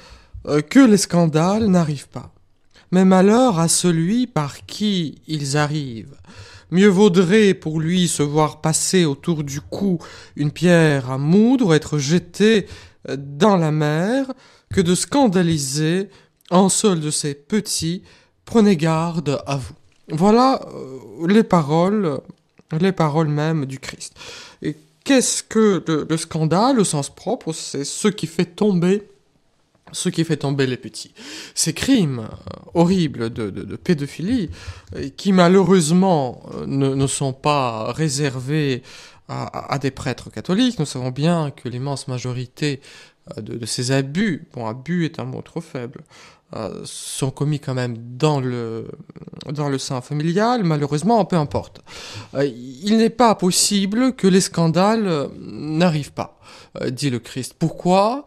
euh, 0.48 0.62
que 0.62 0.80
les 0.80 0.98
scandales 0.98 1.68
n'arrivent 1.68 2.10
pas, 2.10 2.34
mais 2.92 3.06
malheur 3.06 3.60
à 3.60 3.68
celui 3.68 4.28
par 4.28 4.66
qui 4.66 5.22
ils 5.28 5.58
arrivent. 5.58 6.16
Mieux 6.72 6.88
vaudrait 6.88 7.56
pour 7.56 7.80
lui 7.80 8.08
se 8.08 8.22
voir 8.22 8.62
passer 8.62 9.06
autour 9.06 9.44
du 9.44 9.60
cou 9.60 9.98
une 10.36 10.51
pierre 10.51 11.10
à 11.10 11.18
moudre, 11.18 11.74
être 11.74 11.98
jeté 11.98 12.68
euh, 13.10 13.18
dans 13.18 13.58
la 13.58 13.72
mer, 13.72 14.32
que 14.72 14.82
de 14.82 14.94
scandaliser 14.94 16.10
un 16.51 16.70
seul 16.70 17.00
de 17.00 17.10
ces 17.10 17.34
petits. 17.34 18.04
Prenez 18.46 18.78
garde 18.78 19.42
à 19.48 19.56
vous. 19.56 19.74
Voilà 20.12 20.62
euh, 20.74 21.28
les 21.28 21.44
paroles, 21.44 22.20
les 22.80 22.92
paroles 22.92 23.28
même 23.28 23.66
du 23.66 23.80
Christ. 23.80 24.16
Et 24.62 24.75
qu'est-ce 25.04 25.44
que 25.44 25.84
le, 25.88 26.18
scandale 26.18 26.80
au 26.80 26.84
sens 26.84 27.13
propre? 27.13 27.54
C'est 27.54 27.84
ce 27.84 28.08
qui 28.08 28.28
fait 28.28 28.46
tomber 28.46 29.04
ce 29.92 30.10
qui 30.10 30.24
fait 30.24 30.38
tomber 30.38 30.68
les 30.68 30.78
petits. 30.78 31.16
Ces 31.56 31.74
crimes 31.74 32.20
euh, 32.20 32.60
horribles 32.75 33.32
de, 33.32 33.75
pédophilie, 33.75 34.51
euh, 34.96 35.10
qui 35.18 35.32
malheureusement 35.32 36.44
ne, 36.68 37.08
sont 37.08 37.34
pas 37.34 37.92
réservés 37.92 38.84
à, 39.28 39.80
des 39.80 39.89
prêtres 39.89 40.30
catholiques, 40.32 40.78
nous 40.78 40.86
savons 40.86 41.10
bien 41.10 41.50
que 41.50 41.70
l'immense 41.70 42.08
majorité 42.08 42.82
de, 43.38 43.66
ces 43.66 43.92
abus, 43.92 44.48
bon 44.54 44.68
abus 44.68 45.06
est 45.06 45.20
un 45.20 45.25
mot 45.25 45.42
trop 45.42 45.62
faible, 45.62 46.01
euh, 46.56 46.82
sont 46.84 47.32
commis 47.32 47.60
quand 47.60 47.75
même 47.75 47.96
dans 48.18 48.39
le, 48.39 48.88
dans 49.51 49.70
le 49.70 49.77
sein 49.77 50.01
familial, 50.01 50.63
malheureusement, 50.63 51.24
peu 51.25 51.36
importe. 51.36 51.82
Euh, 52.34 52.46
il 52.46 52.98
n'est 52.98 53.12
pas 53.12 53.36
possible 53.36 54.15
que 54.15 54.27
les 54.27 54.41
scandales 54.41 55.08
euh, 55.08 55.27
n'arrivent 55.39 56.13
pas, 56.13 56.39
dit 56.89 57.10
le 57.10 57.20
Christ. 57.20 57.53
Pourquoi? 57.58 58.25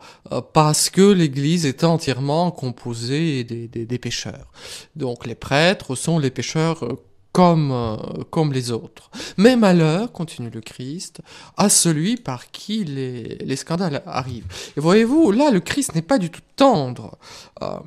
Parce 0.53 0.89
que 0.89 1.13
l'Église 1.13 1.67
est 1.67 1.85
entièrement 1.85 2.51
composée 2.51 3.45
des, 3.45 3.69
des, 3.69 3.87
des 3.87 3.99
pécheurs. 3.99 4.53
Donc 4.95 5.27
les 5.27 5.35
prêtres 5.35 5.95
sont 5.95 6.19
les 6.19 6.31
pécheurs 6.31 6.85
comme, 7.33 7.73
euh, 7.73 7.97
comme 8.31 8.53
les 8.53 8.71
autres. 8.71 9.11
Mais 9.37 9.57
malheur, 9.57 10.13
continue 10.13 10.51
le 10.51 10.61
Christ, 10.61 11.21
à 11.57 11.69
celui 11.69 12.17
par 12.17 12.51
qui 12.51 12.85
les, 12.85 13.39
les 13.41 13.57
scandales 13.57 14.03
arrivent. 14.07 14.47
Et 14.77 14.81
voyez-vous, 14.81 15.33
là, 15.33 15.51
le 15.51 15.61
Christ 15.61 15.95
n'est 15.95 16.03
pas 16.03 16.19
du 16.19 16.31
tout 16.31 16.43
tendre. 16.57 17.17
Euh, 17.63 17.79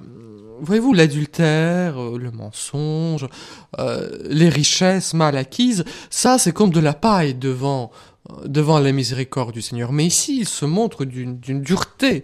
voyez-vous, 0.61 0.93
l'adultère, 0.93 2.01
euh, 2.01 2.17
le 2.17 2.31
mensonge, 2.31 3.27
les 4.29 4.49
richesses 4.49 5.13
mal 5.13 5.37
acquises, 5.37 5.83
ça, 6.09 6.37
c'est 6.37 6.53
comme 6.53 6.71
de 6.71 6.79
la 6.79 6.93
paille 6.93 7.35
devant 7.35 7.91
devant 8.45 8.79
la 8.79 8.91
miséricorde 8.91 9.53
du 9.53 9.61
Seigneur. 9.61 9.91
Mais 9.91 10.05
ici, 10.05 10.39
il 10.39 10.47
se 10.47 10.65
montre 10.65 11.05
d'une 11.05 11.61
dureté 11.61 12.23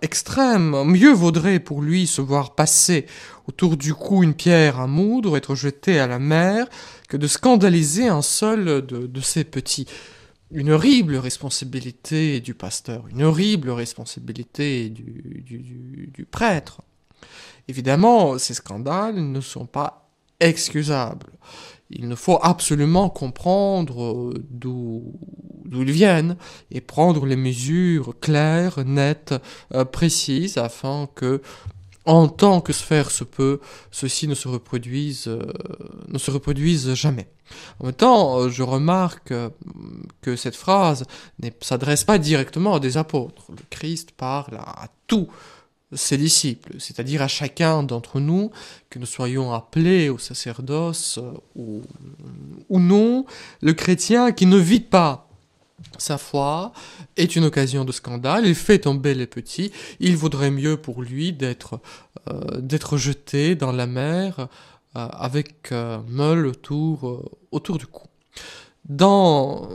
extrême. 0.00 0.84
Mieux 0.84 1.12
vaudrait 1.12 1.60
pour 1.60 1.82
lui 1.82 2.06
se 2.06 2.20
voir 2.20 2.54
passer 2.54 3.06
autour 3.48 3.76
du 3.76 3.94
cou 3.94 4.22
une 4.22 4.34
pierre 4.34 4.78
à 4.78 4.86
moudre, 4.86 5.36
être 5.36 5.54
jeté 5.54 5.98
à 5.98 6.06
la 6.06 6.18
mer, 6.18 6.66
que 7.08 7.16
de 7.16 7.26
scandaliser 7.26 8.08
un 8.08 8.22
seul 8.22 8.86
de, 8.86 9.20
ces 9.20 9.44
petits. 9.44 9.86
Une 10.50 10.70
horrible 10.70 11.16
responsabilité 11.16 12.40
du 12.40 12.54
pasteur, 12.54 13.04
une 13.10 13.22
horrible 13.22 13.70
responsabilité 13.70 14.90
du, 14.90 16.10
du 16.12 16.24
prêtre. 16.24 16.82
Évidemment, 17.68 18.38
ces 18.38 18.54
scandales 18.54 19.16
ne 19.16 19.40
sont 19.40 19.66
pas 19.66 20.10
excusables. 20.40 21.32
Il 21.92 22.08
ne 22.08 22.14
faut 22.14 22.38
absolument 22.42 23.10
comprendre 23.10 24.34
d'où 24.50 25.14
ils 25.70 25.90
viennent 25.90 26.36
et 26.70 26.80
prendre 26.80 27.26
les 27.26 27.36
mesures 27.36 28.14
claires, 28.20 28.84
nettes, 28.84 29.34
euh, 29.74 29.84
précises 29.84 30.58
afin 30.58 31.08
que 31.14 31.40
en 32.04 32.28
tant 32.28 32.60
que 32.60 32.72
sphère 32.72 33.10
se 33.10 33.24
peut, 33.24 33.60
ceci 33.90 34.26
ne 34.26 34.34
se 34.34 34.48
reproduise, 34.48 35.28
euh, 35.28 35.40
ne 36.08 36.18
se 36.18 36.30
reproduise 36.30 36.94
jamais. 36.94 37.28
En 37.78 37.86
même 37.86 37.94
temps, 37.94 38.38
euh, 38.38 38.48
je 38.48 38.62
remarque 38.62 39.30
euh, 39.30 39.50
que 40.20 40.36
cette 40.36 40.56
phrase 40.56 41.04
ne 41.40 41.50
s'adresse 41.60 42.04
pas 42.04 42.18
directement 42.18 42.74
à 42.74 42.80
des 42.80 42.96
apôtres. 42.96 43.44
Le 43.50 43.62
Christ 43.70 44.12
parle 44.12 44.56
à, 44.56 44.88
tous 45.06 45.28
ses 45.94 46.16
disciples, 46.16 46.74
c'est-à-dire 46.78 47.22
à 47.22 47.28
chacun 47.28 47.82
d'entre 47.82 48.20
nous, 48.20 48.50
que 48.90 48.98
nous 48.98 49.06
soyons 49.06 49.52
appelés 49.52 50.08
au 50.08 50.18
sacerdoce 50.18 51.18
ou, 51.54 51.82
ou 52.68 52.80
non, 52.80 53.26
le 53.60 53.72
chrétien 53.72 54.32
qui 54.32 54.46
ne 54.46 54.56
vit 54.56 54.80
pas 54.80 55.28
sa 55.98 56.18
foi 56.18 56.72
est 57.16 57.36
une 57.36 57.44
occasion 57.44 57.84
de 57.84 57.92
scandale, 57.92 58.46
il 58.46 58.54
fait 58.54 58.80
tomber 58.80 59.14
les 59.14 59.26
petits, 59.26 59.72
il 60.00 60.16
vaudrait 60.16 60.50
mieux 60.50 60.76
pour 60.76 61.02
lui 61.02 61.32
d'être 61.32 61.80
euh, 62.28 62.96
jeté 62.96 63.54
dans 63.54 63.72
la 63.72 63.86
mer 63.86 64.40
euh, 64.40 64.46
avec 64.94 65.72
euh, 65.72 65.98
meule 66.08 66.46
autour, 66.46 67.30
autour 67.50 67.78
du 67.78 67.86
cou. 67.86 68.06
Dans 68.88 69.68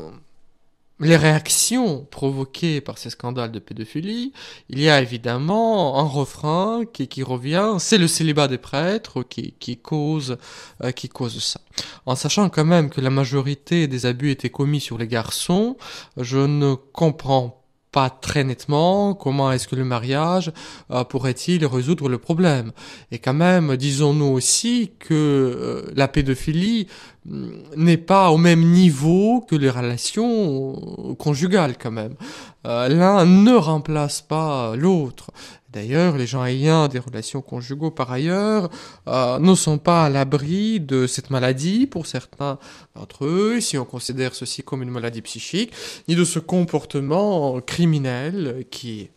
les 0.99 1.15
réactions 1.15 2.07
provoquées 2.09 2.81
par 2.81 2.97
ces 2.97 3.09
scandales 3.09 3.51
de 3.51 3.59
pédophilie, 3.59 4.33
il 4.69 4.79
y 4.79 4.89
a 4.89 5.01
évidemment 5.01 5.99
un 5.99 6.07
refrain 6.07 6.83
qui, 6.85 7.23
revient, 7.23 7.75
c'est 7.79 7.97
le 7.97 8.07
célibat 8.07 8.47
des 8.47 8.57
prêtres 8.57 9.23
qui, 9.23 9.53
qui, 9.59 9.77
cause, 9.77 10.37
euh, 10.83 10.91
qui 10.91 11.07
cause 11.09 11.43
ça. 11.43 11.61
En 12.05 12.15
sachant 12.15 12.49
quand 12.49 12.65
même 12.65 12.89
que 12.89 13.01
la 13.01 13.11
majorité 13.11 13.87
des 13.87 14.05
abus 14.05 14.31
étaient 14.31 14.49
commis 14.49 14.81
sur 14.81 14.97
les 14.97 15.07
garçons, 15.07 15.77
je 16.17 16.39
ne 16.39 16.73
comprends 16.73 17.56
très 18.09 18.43
nettement 18.43 19.13
comment 19.13 19.51
est-ce 19.51 19.67
que 19.67 19.75
le 19.75 19.83
mariage 19.83 20.51
euh, 20.91 21.03
pourrait-il 21.03 21.65
résoudre 21.65 22.09
le 22.09 22.17
problème? 22.17 22.71
Et 23.11 23.19
quand 23.19 23.33
même, 23.33 23.75
disons-nous 23.75 24.25
aussi 24.25 24.93
que 24.99 25.13
euh, 25.13 25.91
la 25.95 26.07
pédophilie 26.07 26.87
mm, 27.25 27.49
n'est 27.75 27.97
pas 27.97 28.31
au 28.31 28.37
même 28.37 28.61
niveau 28.61 29.45
que 29.47 29.55
les 29.55 29.69
relations 29.69 31.15
conjugales 31.17 31.75
quand 31.77 31.91
même. 31.91 32.15
Euh, 32.65 32.87
l'un 32.87 33.25
ne 33.25 33.53
remplace 33.53 34.21
pas 34.21 34.75
l'autre. 34.75 35.31
D'ailleurs, 35.77 36.17
les 36.17 36.25
gens 36.25 36.43
ayant 36.43 36.87
des 36.87 36.97
relations 36.97 37.43
conjugaux 37.43 37.91
par 37.91 38.11
ailleurs 38.11 38.71
euh, 39.07 39.37
ne 39.37 39.53
sont 39.53 39.77
pas 39.77 40.05
à 40.05 40.09
l'abri 40.09 40.79
de 40.79 41.05
cette 41.05 41.29
maladie 41.29 41.85
pour 41.85 42.07
certains 42.07 42.57
d'entre 42.95 43.25
eux, 43.25 43.61
si 43.61 43.77
on 43.77 43.85
considère 43.85 44.33
ceci 44.33 44.63
comme 44.63 44.81
une 44.81 44.89
maladie 44.89 45.21
psychique, 45.21 45.71
ni 46.07 46.15
de 46.15 46.25
ce 46.25 46.39
comportement 46.39 47.61
criminel 47.61 48.65
qui 48.71 49.01
est. 49.01 49.11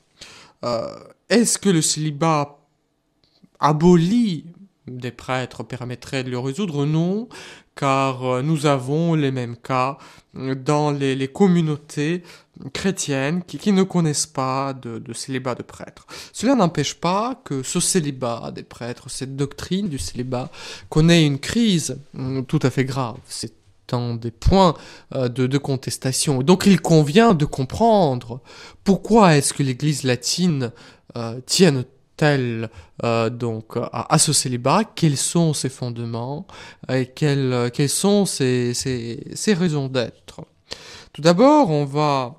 Euh, 0.66 0.98
Est-ce 1.30 1.56
que 1.56 1.70
le 1.70 1.80
célibat 1.80 2.58
abolit 3.58 4.44
des 4.98 5.10
prêtres 5.10 5.62
permettrait 5.62 6.24
de 6.24 6.30
le 6.30 6.38
résoudre? 6.38 6.84
Non, 6.86 7.28
car 7.76 8.24
euh, 8.24 8.42
nous 8.42 8.66
avons 8.66 9.14
les 9.14 9.30
mêmes 9.30 9.56
cas 9.56 9.98
dans 10.34 10.90
les, 10.90 11.28
communautés 11.28 12.22
chrétiennes 12.72 13.42
qui, 13.42 13.72
ne 13.72 13.82
connaissent 13.82 14.26
pas 14.26 14.74
de, 14.74 15.02
célibat 15.12 15.54
de 15.54 15.62
prêtres. 15.62 16.06
Cela 16.32 16.54
n'empêche 16.54 16.94
pas 16.94 17.40
que 17.44 17.62
ce 17.62 17.80
célibat 17.80 18.52
des 18.54 18.62
prêtres, 18.62 19.10
cette 19.10 19.34
doctrine 19.34 19.88
du 19.88 19.98
célibat, 19.98 20.50
connaît 20.88 21.24
une 21.24 21.38
crise 21.38 21.98
mm, 22.14 22.42
tout 22.42 22.60
à 22.62 22.70
fait 22.70 22.84
grave. 22.84 23.16
C'est 23.26 23.54
un 23.92 24.14
des 24.14 24.30
points 24.30 24.74
euh, 25.14 25.28
de, 25.28 25.58
contestation. 25.58 26.42
Donc 26.42 26.66
il 26.66 26.80
convient 26.80 27.34
de 27.34 27.44
comprendre 27.44 28.40
pourquoi 28.84 29.36
est-ce 29.36 29.52
que 29.52 29.62
l'Église 29.62 30.04
latine 30.04 30.72
euh, 31.16 31.40
tienne 31.46 31.84
euh, 32.22 33.30
donc 33.30 33.76
à, 33.92 34.18
ce 34.18 34.32
célibat, 34.32 34.84
quels 34.84 35.16
sont 35.16 35.54
ses 35.54 35.68
fondements 35.68 36.46
et 36.92 37.06
quelles, 37.06 37.70
quelles 37.72 37.88
sont 37.88 38.26
ses, 38.26 38.74
ses, 38.74 39.54
raisons 39.54 39.88
d'être? 39.88 40.42
Tout 41.12 41.22
d'abord, 41.22 41.70
on 41.70 41.84
va 41.84 42.36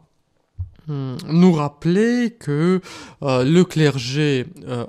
hum, 0.88 1.18
nous 1.28 1.54
rappeler 1.54 2.36
que 2.40 2.82
euh, 3.24 3.44
le 3.44 3.64
clergé 3.64 4.46
euh, 4.68 4.86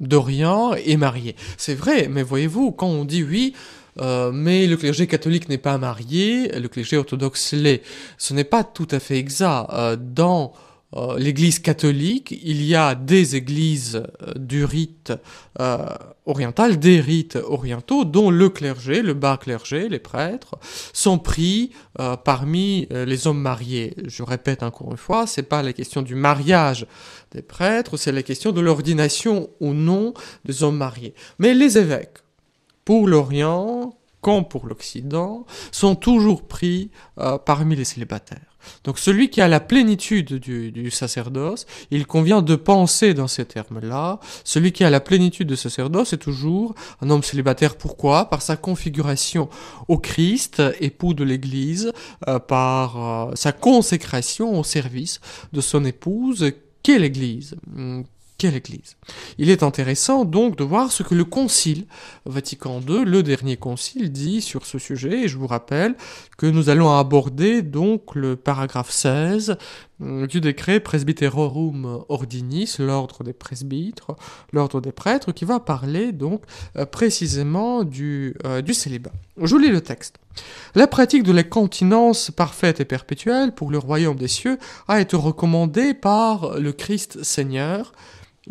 d'Orient 0.00 0.74
est 0.74 0.96
marié. 0.96 1.36
C'est 1.56 1.74
vrai, 1.74 2.08
mais 2.08 2.22
voyez-vous, 2.22 2.72
quand 2.72 2.88
on 2.88 3.04
dit 3.04 3.22
oui, 3.22 3.54
euh, 4.00 4.30
mais 4.32 4.66
le 4.66 4.76
clergé 4.76 5.06
catholique 5.06 5.48
n'est 5.48 5.58
pas 5.58 5.78
marié, 5.78 6.48
le 6.48 6.68
clergé 6.68 6.96
orthodoxe 6.96 7.52
l'est. 7.52 7.82
Ce 8.18 8.34
n'est 8.34 8.44
pas 8.44 8.64
tout 8.64 8.88
à 8.90 9.00
fait 9.00 9.18
exact. 9.18 9.68
Euh, 9.72 9.96
dans 9.96 10.52
euh, 10.94 11.18
l'Église 11.18 11.58
catholique, 11.58 12.38
il 12.44 12.62
y 12.62 12.76
a 12.76 12.94
des 12.94 13.34
églises 13.34 13.96
euh, 13.96 14.32
du 14.36 14.64
rite 14.64 15.12
euh, 15.60 15.84
oriental, 16.26 16.78
des 16.78 17.00
rites 17.00 17.36
orientaux, 17.44 18.04
dont 18.04 18.30
le 18.30 18.48
clergé, 18.48 19.02
le 19.02 19.12
bas 19.12 19.36
clergé, 19.36 19.88
les 19.88 19.98
prêtres, 19.98 20.54
sont 20.92 21.18
pris 21.18 21.70
parmi 22.24 22.88
les 22.90 23.26
hommes 23.26 23.40
mariés. 23.40 23.94
Je 24.06 24.22
répète 24.22 24.62
encore 24.62 24.90
une 24.90 24.96
fois, 24.96 25.26
c'est 25.26 25.42
pas 25.42 25.62
la 25.62 25.72
question 25.72 26.02
du 26.02 26.14
mariage 26.14 26.86
des 27.32 27.42
prêtres, 27.42 27.96
c'est 27.96 28.12
la 28.12 28.22
question 28.22 28.52
de 28.52 28.60
l'ordination 28.60 29.50
ou 29.60 29.72
non 29.72 30.14
des 30.44 30.62
hommes 30.62 30.76
mariés. 30.76 31.14
Mais 31.38 31.54
les 31.54 31.78
évêques, 31.78 32.18
pour 32.84 33.06
l'Orient, 33.06 33.96
pour 34.48 34.66
l'Occident, 34.66 35.46
sont 35.72 35.94
toujours 35.94 36.46
pris 36.46 36.90
euh, 37.18 37.38
parmi 37.38 37.76
les 37.76 37.84
célibataires. 37.84 38.56
Donc 38.82 38.98
celui 38.98 39.30
qui 39.30 39.40
a 39.40 39.46
la 39.46 39.60
plénitude 39.60 40.34
du, 40.34 40.72
du, 40.72 40.90
sacerdoce, 40.90 41.66
il 41.92 42.04
convient 42.04 42.42
de 42.42 42.56
penser 42.56 43.14
dans 43.14 43.28
ces 43.28 43.44
termes-là. 43.44 44.18
Celui 44.42 44.72
qui 44.72 44.82
a 44.82 44.90
la 44.90 44.98
plénitude 44.98 45.48
de 45.48 45.54
sacerdoce 45.54 46.12
est 46.12 46.18
toujours 46.18 46.74
un 47.00 47.10
homme 47.10 47.22
célibataire. 47.22 47.76
Pourquoi? 47.76 48.28
Par 48.28 48.42
sa 48.42 48.56
configuration 48.56 49.48
au 49.86 49.98
Christ, 49.98 50.60
époux 50.80 51.14
de 51.14 51.22
l'Église, 51.22 51.92
euh, 52.26 52.40
par 52.40 53.28
euh, 53.30 53.34
sa 53.36 53.52
consécration 53.52 54.58
au 54.58 54.64
service 54.64 55.20
de 55.52 55.60
son 55.60 55.84
épouse, 55.84 56.52
qu'est 56.82 56.98
l'Église 56.98 57.54
quelle 58.38 58.54
Église 58.54 58.96
Il 59.38 59.50
est 59.50 59.62
intéressant 59.62 60.24
donc 60.24 60.56
de 60.56 60.64
voir 60.64 60.92
ce 60.92 61.02
que 61.02 61.14
le 61.14 61.24
Concile 61.24 61.86
Vatican 62.26 62.80
II, 62.86 63.04
le 63.04 63.22
dernier 63.22 63.56
concile, 63.56 64.12
dit 64.12 64.42
sur 64.42 64.66
ce 64.66 64.78
sujet, 64.78 65.24
et 65.24 65.28
je 65.28 65.38
vous 65.38 65.46
rappelle 65.46 65.94
que 66.36 66.46
nous 66.46 66.68
allons 66.68 66.90
aborder 66.90 67.62
donc 67.62 68.14
le 68.14 68.36
paragraphe 68.36 68.90
16 68.90 69.56
euh, 70.02 70.26
du 70.26 70.40
décret 70.42 70.80
Presbyterorum 70.80 72.04
Ordinis, 72.08 72.76
l'ordre 72.78 73.24
des 73.24 73.32
presbytres, 73.32 74.14
l'ordre 74.52 74.80
des 74.80 74.92
prêtres, 74.92 75.32
qui 75.32 75.46
va 75.46 75.58
parler 75.58 76.12
donc 76.12 76.42
euh, 76.76 76.84
précisément 76.84 77.84
du, 77.84 78.34
euh, 78.44 78.60
du 78.60 78.74
célibat. 78.74 79.12
Je 79.40 79.54
vous 79.54 79.58
lis 79.58 79.70
le 79.70 79.80
texte. 79.80 80.16
La 80.74 80.86
pratique 80.86 81.22
de 81.22 81.32
la 81.32 81.42
continence 81.42 82.30
parfaite 82.30 82.80
et 82.80 82.84
perpétuelle 82.84 83.54
pour 83.54 83.70
le 83.70 83.78
royaume 83.78 84.16
des 84.16 84.28
cieux 84.28 84.58
a 84.88 85.00
été 85.00 85.16
recommandée 85.16 85.94
par 85.94 86.58
le 86.58 86.72
Christ 86.72 87.22
Seigneur, 87.22 87.92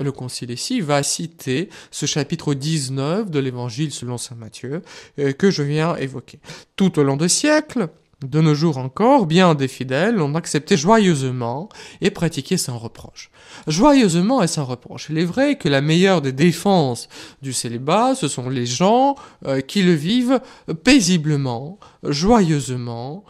le 0.03 0.11
concile 0.11 0.51
ici 0.51 0.81
va 0.81 1.03
citer 1.03 1.69
ce 1.91 2.05
chapitre 2.05 2.53
19 2.53 3.29
de 3.29 3.39
l'évangile 3.39 3.91
selon 3.91 4.17
saint 4.17 4.35
Matthieu 4.35 4.81
euh, 5.19 5.31
que 5.33 5.51
je 5.51 5.63
viens 5.63 5.95
évoquer. 5.95 6.39
Tout 6.75 6.99
au 6.99 7.03
long 7.03 7.17
des 7.17 7.29
siècles, 7.29 7.89
de 8.23 8.41
nos 8.41 8.55
jours 8.55 8.77
encore, 8.77 9.25
bien 9.25 9.55
des 9.55 9.67
fidèles 9.67 10.15
l'ont 10.15 10.35
accepté 10.35 10.77
joyeusement 10.77 11.69
et 12.01 12.11
pratiqué 12.11 12.57
sans 12.57 12.77
reproche. 12.77 13.29
Joyeusement 13.67 14.41
et 14.41 14.47
sans 14.47 14.65
reproche. 14.65 15.07
Il 15.09 15.17
est 15.17 15.25
vrai 15.25 15.57
que 15.57 15.69
la 15.69 15.81
meilleure 15.81 16.21
des 16.21 16.31
défenses 16.31 17.07
du 17.41 17.53
célibat, 17.53 18.15
ce 18.15 18.27
sont 18.27 18.49
les 18.49 18.65
gens 18.65 19.15
euh, 19.45 19.61
qui 19.61 19.83
le 19.83 19.93
vivent 19.93 20.39
paisiblement, 20.83 21.79
joyeusement 22.03 23.25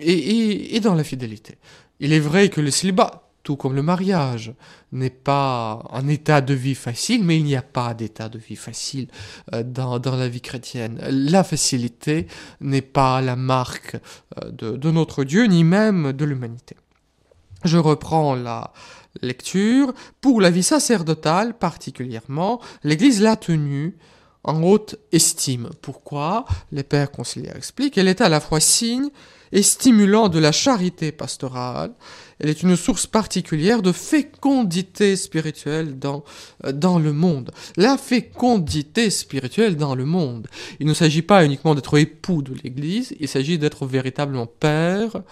et, 0.00 0.76
et 0.76 0.80
dans 0.80 0.94
la 0.94 1.04
fidélité. 1.04 1.58
Il 1.98 2.12
est 2.12 2.20
vrai 2.20 2.48
que 2.48 2.60
le 2.60 2.70
célibat, 2.70 3.29
tout 3.42 3.56
comme 3.56 3.74
le 3.74 3.82
mariage, 3.82 4.52
n'est 4.92 5.10
pas 5.10 5.82
un 5.92 6.08
état 6.08 6.40
de 6.40 6.54
vie 6.54 6.74
facile, 6.74 7.24
mais 7.24 7.38
il 7.38 7.44
n'y 7.44 7.56
a 7.56 7.62
pas 7.62 7.94
d'état 7.94 8.28
de 8.28 8.38
vie 8.38 8.56
facile 8.56 9.08
euh, 9.54 9.62
dans, 9.62 9.98
la 10.16 10.28
vie 10.28 10.40
chrétienne. 10.40 11.00
La 11.10 11.44
facilité 11.44 12.26
n'est 12.60 12.82
pas 12.82 13.20
la 13.20 13.36
marque 13.36 13.96
euh, 14.42 14.50
de, 14.50 14.90
notre 14.90 15.24
Dieu, 15.24 15.44
ni 15.44 15.64
même 15.64 16.12
de 16.12 16.24
l'humanité. 16.24 16.76
Je 17.64 17.78
reprends 17.78 18.34
la 18.34 18.72
lecture. 19.22 19.92
Pour 20.20 20.40
la 20.40 20.50
vie 20.50 20.62
sacerdotale 20.62 21.54
particulièrement, 21.54 22.60
l'Église 22.84 23.20
l'a 23.20 23.36
tenue 23.36 23.96
en 24.44 24.62
haute 24.62 24.96
estime. 25.12 25.70
Pourquoi? 25.82 26.44
Les 26.72 26.82
pères 26.82 27.10
conciliaires 27.10 27.56
expliquent. 27.56 27.98
Elle 27.98 28.08
est 28.08 28.20
à 28.20 28.28
la 28.28 28.40
fois 28.40 28.60
signe 28.60 29.08
et 29.52 29.62
stimulant 29.62 30.28
de 30.28 30.38
la 30.38 30.52
charité 30.52 31.12
pastorale 31.12 31.92
elle 32.40 32.48
est 32.48 32.62
une 32.62 32.74
source 32.74 33.06
particulière 33.06 33.82
de 33.82 33.92
fécondité 33.92 35.14
spirituelle 35.16 35.98
dans, 35.98 36.24
euh, 36.64 36.72
dans 36.72 36.98
le 36.98 37.12
monde. 37.12 37.50
La 37.76 37.98
fécondité 37.98 39.10
spirituelle 39.10 39.76
dans 39.76 39.94
le 39.94 40.06
monde. 40.06 40.48
Il 40.80 40.86
ne 40.86 40.94
s'agit 40.94 41.22
pas 41.22 41.44
uniquement 41.44 41.74
d'être 41.74 41.98
époux 41.98 42.42
de 42.42 42.54
l'Église, 42.64 43.14
il 43.20 43.28
s'agit 43.28 43.58
d'être 43.58 43.86
véritablement 43.86 44.46
père 44.46 45.22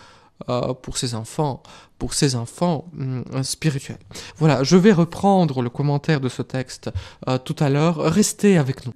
euh, 0.50 0.74
pour 0.74 0.98
ses 0.98 1.16
enfants, 1.16 1.64
pour 1.98 2.14
ses 2.14 2.36
enfants 2.36 2.86
euh, 3.00 3.44
spirituels. 3.44 4.00
Voilà, 4.38 4.64
je 4.64 4.76
vais 4.76 4.92
reprendre 4.92 5.62
le 5.62 5.70
commentaire 5.70 6.20
de 6.20 6.28
ce 6.28 6.42
texte 6.42 6.90
euh, 7.30 7.38
tout 7.38 7.56
à 7.60 7.70
l'heure. 7.70 7.98
Restez 7.98 8.58
avec 8.58 8.86
nous. 8.86 8.94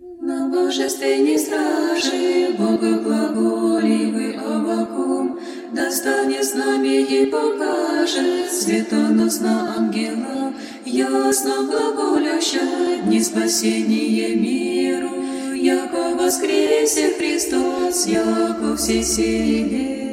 Достанет 5.74 6.44
знамя 6.46 6.88
ей 6.88 7.28
покажет, 7.28 8.52
Светоносна 8.52 9.76
ангела, 9.78 10.54
Ясно 10.86 11.68
глаголяща, 11.70 12.60
Дни 13.04 13.22
спасения 13.22 14.34
миру, 14.36 15.22
Яко 15.54 16.16
воскресе 16.16 17.14
Христос, 17.18 18.08
Яко 18.08 18.78
все 18.78 19.04
силе. 19.04 20.11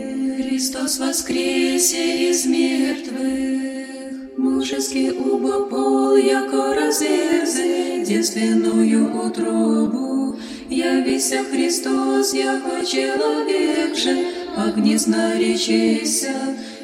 Христос 0.59 0.99
воскресе 0.99 2.29
из 2.29 2.45
мертвых, 2.45 4.35
Мужеский 4.35 5.09
убопол, 5.09 6.17
Яко 6.17 6.73
разверзе 6.73 8.03
Девственную 8.05 9.25
утробу, 9.25 10.35
Явися 10.69 11.45
Христос, 11.49 12.33
Яко 12.33 12.85
человек 12.85 13.95
же, 13.95 14.17
огнесно 14.57 15.39
речися, 15.39 16.33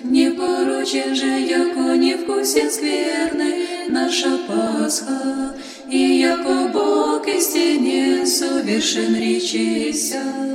непорочен 0.06 1.14
же, 1.14 1.38
яко 1.42 1.98
не 1.98 2.16
вкусен 2.16 2.72
скверный 2.72 3.90
наша 3.90 4.40
Пасха, 4.48 5.54
и 5.92 5.98
яко 5.98 6.70
Бог 6.72 7.28
истине 7.28 8.26
совершен 8.26 9.18
речися. 9.18 10.55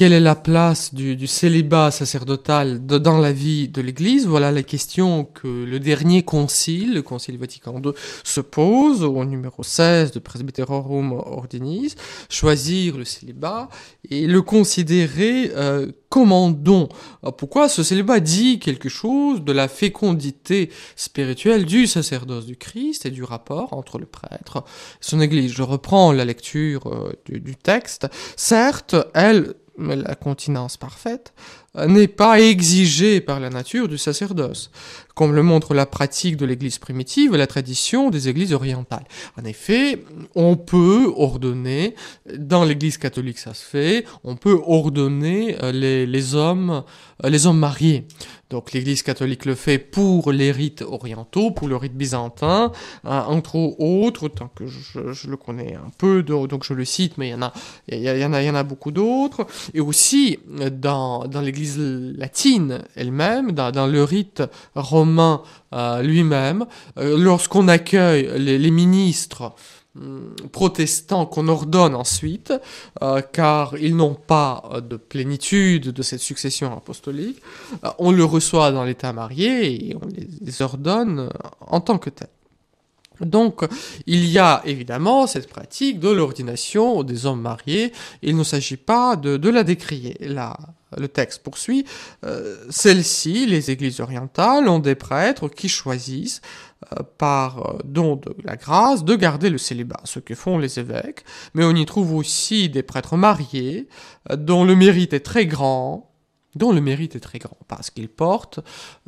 Quelle 0.00 0.14
est 0.14 0.20
la 0.20 0.34
place 0.34 0.94
du, 0.94 1.26
célibat 1.26 1.90
sacerdotal 1.90 2.86
dans 2.86 3.18
la 3.18 3.32
vie 3.32 3.68
de 3.68 3.82
l'Église? 3.82 4.26
Voilà 4.26 4.50
la 4.50 4.62
question 4.62 5.24
que 5.26 5.46
le 5.46 5.78
dernier 5.78 6.22
concile, 6.22 6.94
le 6.94 7.02
Concile 7.02 7.36
Vatican 7.36 7.82
II, 7.84 7.92
se 8.24 8.40
pose 8.40 9.04
au 9.04 9.22
numéro 9.26 9.62
16 9.62 10.12
de 10.12 10.18
Presbyterorum 10.18 11.12
Ordinis. 11.12 11.96
Choisir 12.30 12.96
le 12.96 13.04
célibat 13.04 13.68
et 14.08 14.26
le 14.26 14.40
considérer 14.40 15.52
euh, 15.54 15.92
comme 16.08 16.32
un 16.32 16.50
don. 16.50 16.88
Pourquoi 17.38 17.68
ce 17.68 17.82
célibat 17.82 18.20
dit 18.20 18.58
quelque 18.58 18.88
chose 18.88 19.42
de 19.42 19.52
la 19.52 19.68
fécondité 19.68 20.70
spirituelle 20.96 21.66
du 21.66 21.86
sacerdoce 21.86 22.46
du 22.46 22.56
Christ 22.56 23.06
et 23.06 23.10
du 23.10 23.22
rapport 23.22 23.74
entre 23.74 23.98
le 23.98 24.06
prêtre 24.06 24.64
et 24.66 25.04
son 25.04 25.20
Église? 25.20 25.52
Je 25.52 25.62
reprends 25.62 26.10
la 26.12 26.24
lecture 26.24 26.86
euh, 26.88 27.12
du 27.28 27.54
texte. 27.54 28.08
Certes, 28.36 28.96
elle 29.14 29.54
la 29.80 30.14
continence 30.14 30.76
parfaite, 30.76 31.32
n'est 31.74 32.08
pas 32.08 32.40
exigée 32.40 33.20
par 33.20 33.38
la 33.38 33.50
nature 33.50 33.88
du 33.88 33.96
sacerdoce, 33.96 34.70
comme 35.14 35.34
le 35.34 35.42
montre 35.42 35.74
la 35.74 35.86
pratique 35.86 36.36
de 36.36 36.46
l'Église 36.46 36.78
primitive 36.78 37.34
et 37.34 37.38
la 37.38 37.46
tradition 37.46 38.10
des 38.10 38.28
Églises 38.28 38.52
orientales. 38.52 39.04
En 39.40 39.44
effet, 39.44 40.02
on 40.34 40.56
peut 40.56 41.12
ordonner, 41.16 41.94
dans 42.36 42.64
l'Église 42.64 42.98
catholique 42.98 43.38
ça 43.38 43.54
se 43.54 43.64
fait, 43.64 44.04
on 44.24 44.36
peut 44.36 44.58
ordonner 44.66 45.56
euh, 45.62 45.72
les, 45.72 46.34
hommes, 46.34 46.82
euh, 47.24 47.28
les 47.28 47.46
hommes 47.46 47.58
mariés. 47.58 48.06
Donc 48.48 48.72
l'Église 48.72 49.04
catholique 49.04 49.44
le 49.44 49.54
fait 49.54 49.78
pour 49.78 50.32
les 50.32 50.50
rites 50.50 50.82
orientaux, 50.82 51.52
pour 51.52 51.68
le 51.68 51.76
rite 51.76 51.94
byzantin, 51.94 52.72
hein, 53.04 53.24
entre 53.28 53.54
autres, 53.54 54.26
tant 54.28 54.48
que 54.48 54.66
je, 54.66 55.28
le 55.28 55.36
connais 55.36 55.76
un 55.76 55.90
peu, 55.98 56.24
donc 56.24 56.64
je 56.64 56.74
le 56.74 56.84
cite, 56.84 57.16
mais 57.16 57.28
il 57.28 57.98
y 57.98 58.24
en 58.24 58.54
a, 58.54 58.62
beaucoup 58.64 58.90
d'autres. 58.90 59.46
Et 59.72 59.80
aussi 59.80 60.40
dans 60.48 61.28
l'Église 61.40 61.59
latine 62.16 62.82
elle-même, 62.96 63.52
dans, 63.52 63.86
le 63.86 64.04
rite 64.04 64.42
romain 64.74 65.42
euh, 65.72 66.02
lui-même, 66.02 66.66
euh, 66.98 67.18
lorsqu'on 67.18 67.68
accueille 67.68 68.30
les 68.38 68.70
ministres 68.70 69.54
Hum, 69.96 70.36
protestants 70.52 71.26
qu'on 71.26 71.48
ordonne 71.48 71.96
ensuite, 71.96 72.52
euh, 73.02 73.20
car 73.22 73.76
ils 73.76 73.96
n'ont 73.96 74.14
pas 74.14 74.62
de 74.88 74.96
plénitude 74.96 75.88
de 75.88 76.02
cette 76.02 76.20
succession 76.20 76.72
apostolique, 76.76 77.42
on 77.98 78.12
le 78.12 78.24
reçoit 78.24 78.70
dans 78.70 78.84
l'état 78.84 79.12
marié 79.12 79.88
et 79.88 79.96
on 79.96 80.06
les, 80.06 80.62
ordonne 80.62 81.28
en 81.60 81.80
tant 81.80 81.98
que 81.98 82.08
tel. 82.08 82.28
Donc, 83.20 83.64
il 84.06 84.26
y 84.26 84.38
a 84.38 84.62
évidemment 84.64 85.26
cette 85.26 85.48
pratique 85.48 85.98
de 85.98 86.08
l'ordination 86.08 87.02
des 87.02 87.26
hommes 87.26 87.40
mariés. 87.40 87.92
Il 88.22 88.36
ne 88.36 88.44
s'agit 88.44 88.76
pas 88.76 89.16
de, 89.16 89.48
la 89.48 89.64
décrier. 89.64 90.16
Là, 90.20 90.56
le 90.96 91.08
texte 91.08 91.42
poursuit. 91.42 91.84
Celles-ci, 92.68 93.46
les 93.46 93.70
églises 93.70 94.00
orientales, 94.00 94.68
ont 94.68 94.78
des 94.78 94.94
prêtres 94.94 95.48
qui 95.48 95.68
choisissent 95.68 96.40
euh, 96.92 97.02
par 97.18 97.58
euh, 97.58 97.78
don 97.84 98.16
de 98.16 98.34
la 98.42 98.56
grâce, 98.56 99.04
de 99.04 99.14
garder 99.14 99.50
le 99.50 99.58
célibat, 99.58 100.00
ce 100.04 100.18
que 100.18 100.34
font 100.34 100.56
les 100.56 100.80
évêques, 100.80 101.24
mais 101.52 101.62
on 101.62 101.74
y 101.74 101.84
trouve 101.84 102.14
aussi 102.14 102.70
des 102.70 102.82
prêtres 102.82 103.18
mariés, 103.18 103.86
euh, 104.30 104.36
dont 104.36 104.64
le 104.64 104.74
mérite 104.74 105.12
est 105.12 105.20
très 105.20 105.44
grand, 105.44 106.10
dont 106.54 106.72
le 106.72 106.80
mérite 106.80 107.16
est 107.16 107.20
très 107.20 107.38
grand, 107.38 107.58
parce 107.68 107.90
qu'ils 107.90 108.08
portent, 108.08 108.60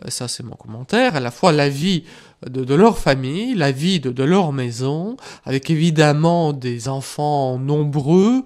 ça 0.08 0.28
c'est 0.28 0.42
mon 0.42 0.54
commentaire, 0.54 1.16
à 1.16 1.20
la 1.20 1.30
fois 1.30 1.50
la 1.50 1.70
vie 1.70 2.04
de, 2.46 2.74
leur 2.74 2.98
famille, 2.98 3.54
la 3.54 3.72
vie 3.72 4.00
de, 4.00 4.22
leur 4.22 4.52
maison, 4.52 5.16
avec 5.44 5.70
évidemment 5.70 6.52
des 6.52 6.88
enfants 6.88 7.58
nombreux, 7.58 8.44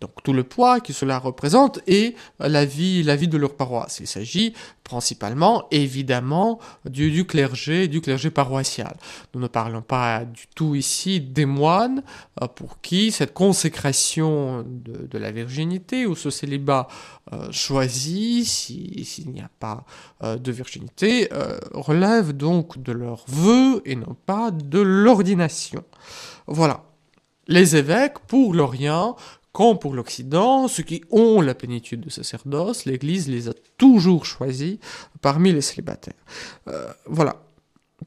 donc 0.00 0.10
tout 0.22 0.32
le 0.32 0.44
poids 0.44 0.80
que 0.80 0.92
cela 0.92 1.18
représente 1.18 1.80
et 1.86 2.14
la 2.40 2.64
vie, 2.64 3.02
la 3.02 3.16
vie 3.16 3.28
de 3.28 3.36
leur 3.36 3.56
paroisse. 3.56 3.98
Il 4.00 4.06
s'agit 4.06 4.52
principalement, 4.88 5.64
évidemment, 5.70 6.58
du, 6.86 7.26
clergé, 7.26 7.88
du 7.88 8.00
clergé 8.00 8.30
paroissial. 8.30 8.96
Nous 9.34 9.40
ne 9.40 9.46
parlons 9.46 9.82
pas 9.82 10.24
du 10.24 10.46
tout 10.54 10.74
ici 10.74 11.20
des 11.20 11.44
moines 11.44 12.02
euh, 12.42 12.48
pour 12.48 12.80
qui 12.80 13.12
cette 13.12 13.34
consécration 13.34 14.64
de, 14.66 15.18
la 15.18 15.30
virginité 15.30 16.06
ou 16.06 16.16
ce 16.16 16.30
célibat 16.30 16.88
euh, 17.32 17.52
choisi, 17.52 18.44
s'il 18.44 19.30
n'y 19.30 19.40
a 19.40 19.50
pas 19.60 19.84
euh, 20.22 20.36
de 20.36 20.52
virginité, 20.52 21.28
relève 21.72 22.32
donc 22.32 22.82
de 22.82 22.92
leur 22.92 23.24
vœu 23.28 23.82
et 23.84 23.96
non 23.96 24.16
pas 24.26 24.50
de 24.50 24.80
l'ordination. 24.80 25.84
Voilà. 26.46 26.84
Les 27.46 27.76
évêques, 27.76 28.18
pour 28.26 28.52
l'Orient, 28.52 29.16
comme 29.58 29.76
pour 29.76 29.92
l'Occident, 29.92 30.68
ceux 30.68 30.84
qui 30.84 31.02
ont 31.10 31.40
la 31.40 31.52
plénitude 31.52 32.02
de 32.02 32.10
sacerdoce, 32.10 32.84
l'Église 32.84 33.28
les 33.28 33.48
a 33.48 33.52
toujours 33.76 34.24
choisis 34.24 34.78
parmi 35.20 35.52
les 35.52 35.62
célibataires. 35.62 36.14
Euh, 36.68 36.86
voilà. 37.06 37.42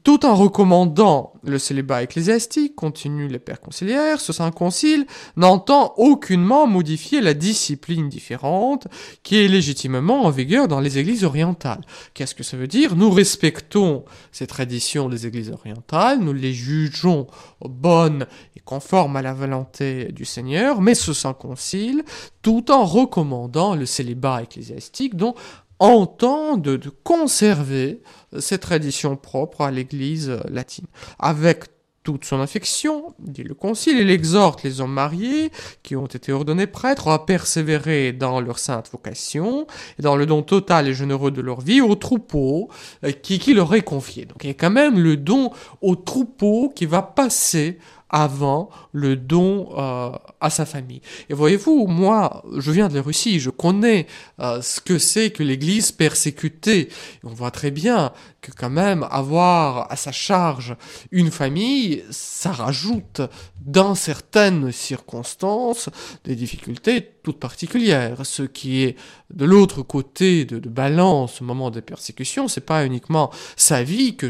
Tout 0.04 0.24
en 0.24 0.34
recommandant 0.34 1.34
le 1.44 1.58
célibat 1.58 2.02
ecclésiastique, 2.02 2.74
continue 2.74 3.28
les 3.28 3.38
pères 3.38 3.60
conciliaires, 3.60 4.20
ce 4.20 4.32
Saint 4.32 4.50
Concile 4.50 5.06
n'entend 5.36 5.92
aucunement 5.98 6.66
modifier 6.66 7.20
la 7.20 7.34
discipline 7.34 8.08
différente 8.08 8.88
qui 9.22 9.36
est 9.36 9.48
légitimement 9.48 10.24
en 10.24 10.30
vigueur 10.30 10.66
dans 10.66 10.80
les 10.80 10.98
églises 10.98 11.24
orientales. 11.24 11.82
Qu'est-ce 12.14 12.34
que 12.34 12.42
ça 12.42 12.56
veut 12.56 12.66
dire? 12.66 12.96
Nous 12.96 13.10
respectons 13.10 14.04
ces 14.32 14.46
traditions 14.46 15.10
des 15.10 15.26
églises 15.26 15.50
orientales, 15.50 16.20
nous 16.20 16.32
les 16.32 16.54
jugeons 16.54 17.26
bonnes 17.60 18.26
et 18.56 18.60
conformes 18.60 19.16
à 19.16 19.22
la 19.22 19.34
volonté 19.34 20.10
du 20.10 20.24
Seigneur, 20.24 20.80
mais 20.80 20.94
ce 20.94 21.12
Saint 21.12 21.34
Concile, 21.34 22.02
tout 22.40 22.70
en 22.70 22.84
recommandant 22.84 23.74
le 23.74 23.86
célibat 23.86 24.42
ecclésiastique, 24.42 25.16
dont 25.16 25.34
entend 25.82 26.56
de, 26.56 26.78
conserver 27.02 28.02
cette 28.38 28.62
tradition 28.62 29.16
propre 29.16 29.62
à 29.62 29.70
l'Église 29.70 30.38
latine, 30.48 30.86
avec 31.18 31.64
toute 32.04 32.24
son 32.24 32.40
affection, 32.40 33.14
dit 33.20 33.44
le 33.44 33.54
Concile, 33.54 33.98
il 33.98 34.10
exhorte 34.10 34.64
les 34.64 34.80
hommes 34.80 34.92
mariés 34.92 35.52
qui 35.84 35.94
ont 35.94 36.06
été 36.06 36.32
ordonnés 36.32 36.66
prêtres 36.66 37.08
à 37.08 37.26
persévérer 37.26 38.12
dans 38.12 38.40
leur 38.40 38.58
sainte 38.58 38.90
vocation 38.90 39.66
et 39.98 40.02
dans 40.02 40.16
le 40.16 40.26
don 40.26 40.42
total 40.42 40.88
et 40.88 40.94
généreux 40.94 41.30
de 41.30 41.40
leur 41.40 41.60
vie 41.60 41.80
au 41.80 41.94
troupeau 41.94 42.68
euh, 43.04 43.12
qui, 43.12 43.38
qui 43.38 43.54
leur 43.54 43.72
est 43.74 43.82
confié. 43.82 44.24
Donc 44.24 44.42
il 44.42 44.48
y 44.48 44.50
a 44.50 44.54
quand 44.54 44.70
même 44.70 44.98
le 44.98 45.16
don 45.16 45.50
au 45.80 45.94
troupeau 45.94 46.72
qui 46.74 46.86
va 46.86 47.02
passer 47.02 47.78
avant 48.12 48.68
le 48.92 49.16
don 49.16 49.70
euh, 49.76 50.10
à 50.40 50.50
sa 50.50 50.66
famille. 50.66 51.00
Et 51.30 51.34
voyez-vous, 51.34 51.86
moi, 51.86 52.44
je 52.56 52.70
viens 52.70 52.88
de 52.88 52.94
la 52.94 53.02
Russie, 53.02 53.40
je 53.40 53.50
connais 53.50 54.06
euh, 54.40 54.60
ce 54.60 54.80
que 54.80 54.98
c'est 54.98 55.30
que 55.30 55.42
l'Église 55.42 55.92
persécutée. 55.92 56.88
on 57.24 57.30
voit 57.30 57.50
très 57.50 57.70
bien 57.70 58.12
que 58.42 58.50
quand 58.50 58.70
même 58.70 59.06
avoir 59.10 59.90
à 59.90 59.96
sa 59.96 60.12
charge 60.12 60.76
une 61.10 61.30
famille, 61.30 62.04
ça 62.10 62.52
rajoute 62.52 63.22
dans 63.64 63.94
certaines 63.94 64.72
circonstances 64.72 65.88
des 66.24 66.34
difficultés 66.34 67.12
toutes 67.22 67.38
particulières. 67.38 68.26
Ce 68.26 68.42
qui 68.42 68.82
est 68.82 68.96
de 69.32 69.44
l'autre 69.44 69.82
côté 69.82 70.44
de, 70.44 70.58
balance 70.68 71.40
au 71.40 71.44
moment 71.44 71.70
des 71.70 71.82
persécutions, 71.82 72.48
c'est 72.48 72.62
pas 72.62 72.84
uniquement 72.84 73.30
sa 73.56 73.82
vie 73.82 74.16
que 74.16 74.26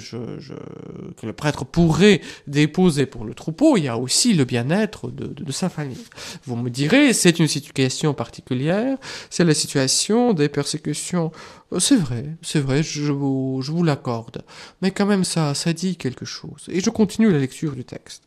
le 1.22 1.32
prêtre 1.32 1.64
pourrait 1.64 2.20
déposer 2.46 3.06
pour 3.06 3.24
le 3.24 3.34
troupeau, 3.34 3.71
il 3.76 3.84
y 3.84 3.88
a 3.88 3.96
aussi 3.98 4.34
le 4.34 4.44
bien-être 4.44 5.10
de, 5.10 5.52
sa 5.52 5.68
famille. 5.68 6.04
Vous 6.44 6.56
me 6.56 6.70
direz, 6.70 7.12
c'est 7.12 7.38
une 7.38 7.48
situation 7.48 8.14
particulière, 8.14 8.96
c'est 9.30 9.44
la 9.44 9.54
situation 9.54 10.32
des 10.32 10.48
persécutions. 10.48 11.30
Euh, 11.72 11.78
c'est 11.78 11.96
vrai, 11.96 12.24
c'est 12.42 12.60
vrai, 12.60 12.82
je 12.82 13.12
vous, 13.12 13.60
je 13.62 13.70
vous 13.72 13.84
l'accorde. 13.84 14.42
Mais 14.80 14.90
quand 14.90 15.06
même, 15.06 15.24
ça, 15.24 15.54
ça 15.54 15.72
dit 15.72 15.96
quelque 15.96 16.24
chose. 16.24 16.66
Et 16.68 16.80
je 16.80 16.90
continue 16.90 17.30
la 17.30 17.38
lecture 17.38 17.72
du 17.72 17.84
texte. 17.84 18.22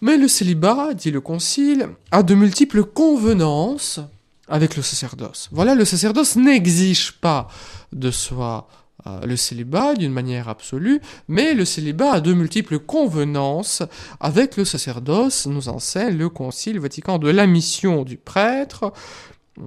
Mais 0.00 0.16
le 0.16 0.28
célibat, 0.28 0.94
dit 0.94 1.10
le 1.10 1.20
Concile, 1.20 1.88
a 2.10 2.22
de 2.22 2.34
multiples 2.34 2.84
convenances 2.84 4.00
avec 4.48 4.76
le 4.76 4.82
sacerdoce. 4.82 5.48
Voilà, 5.52 5.74
le 5.74 5.84
sacerdoce 5.84 6.36
n'exige 6.36 7.12
pas 7.12 7.48
de 7.92 8.10
soi 8.10 8.68
le 9.24 9.36
célibat 9.36 9.94
d'une 9.94 10.12
manière 10.12 10.48
absolue, 10.48 11.00
mais 11.28 11.54
le 11.54 11.64
célibat 11.64 12.12
a 12.12 12.20
de 12.20 12.32
multiples 12.32 12.78
convenances 12.78 13.82
avec 14.20 14.56
le 14.56 14.64
sacerdoce, 14.64 15.46
nous 15.46 15.68
enseigne 15.68 16.16
le 16.16 16.28
Concile 16.28 16.80
Vatican 16.80 17.18
de 17.18 17.28
la 17.28 17.46
mission 17.46 18.02
du 18.02 18.16
prêtre 18.16 18.92
euh, 19.58 19.62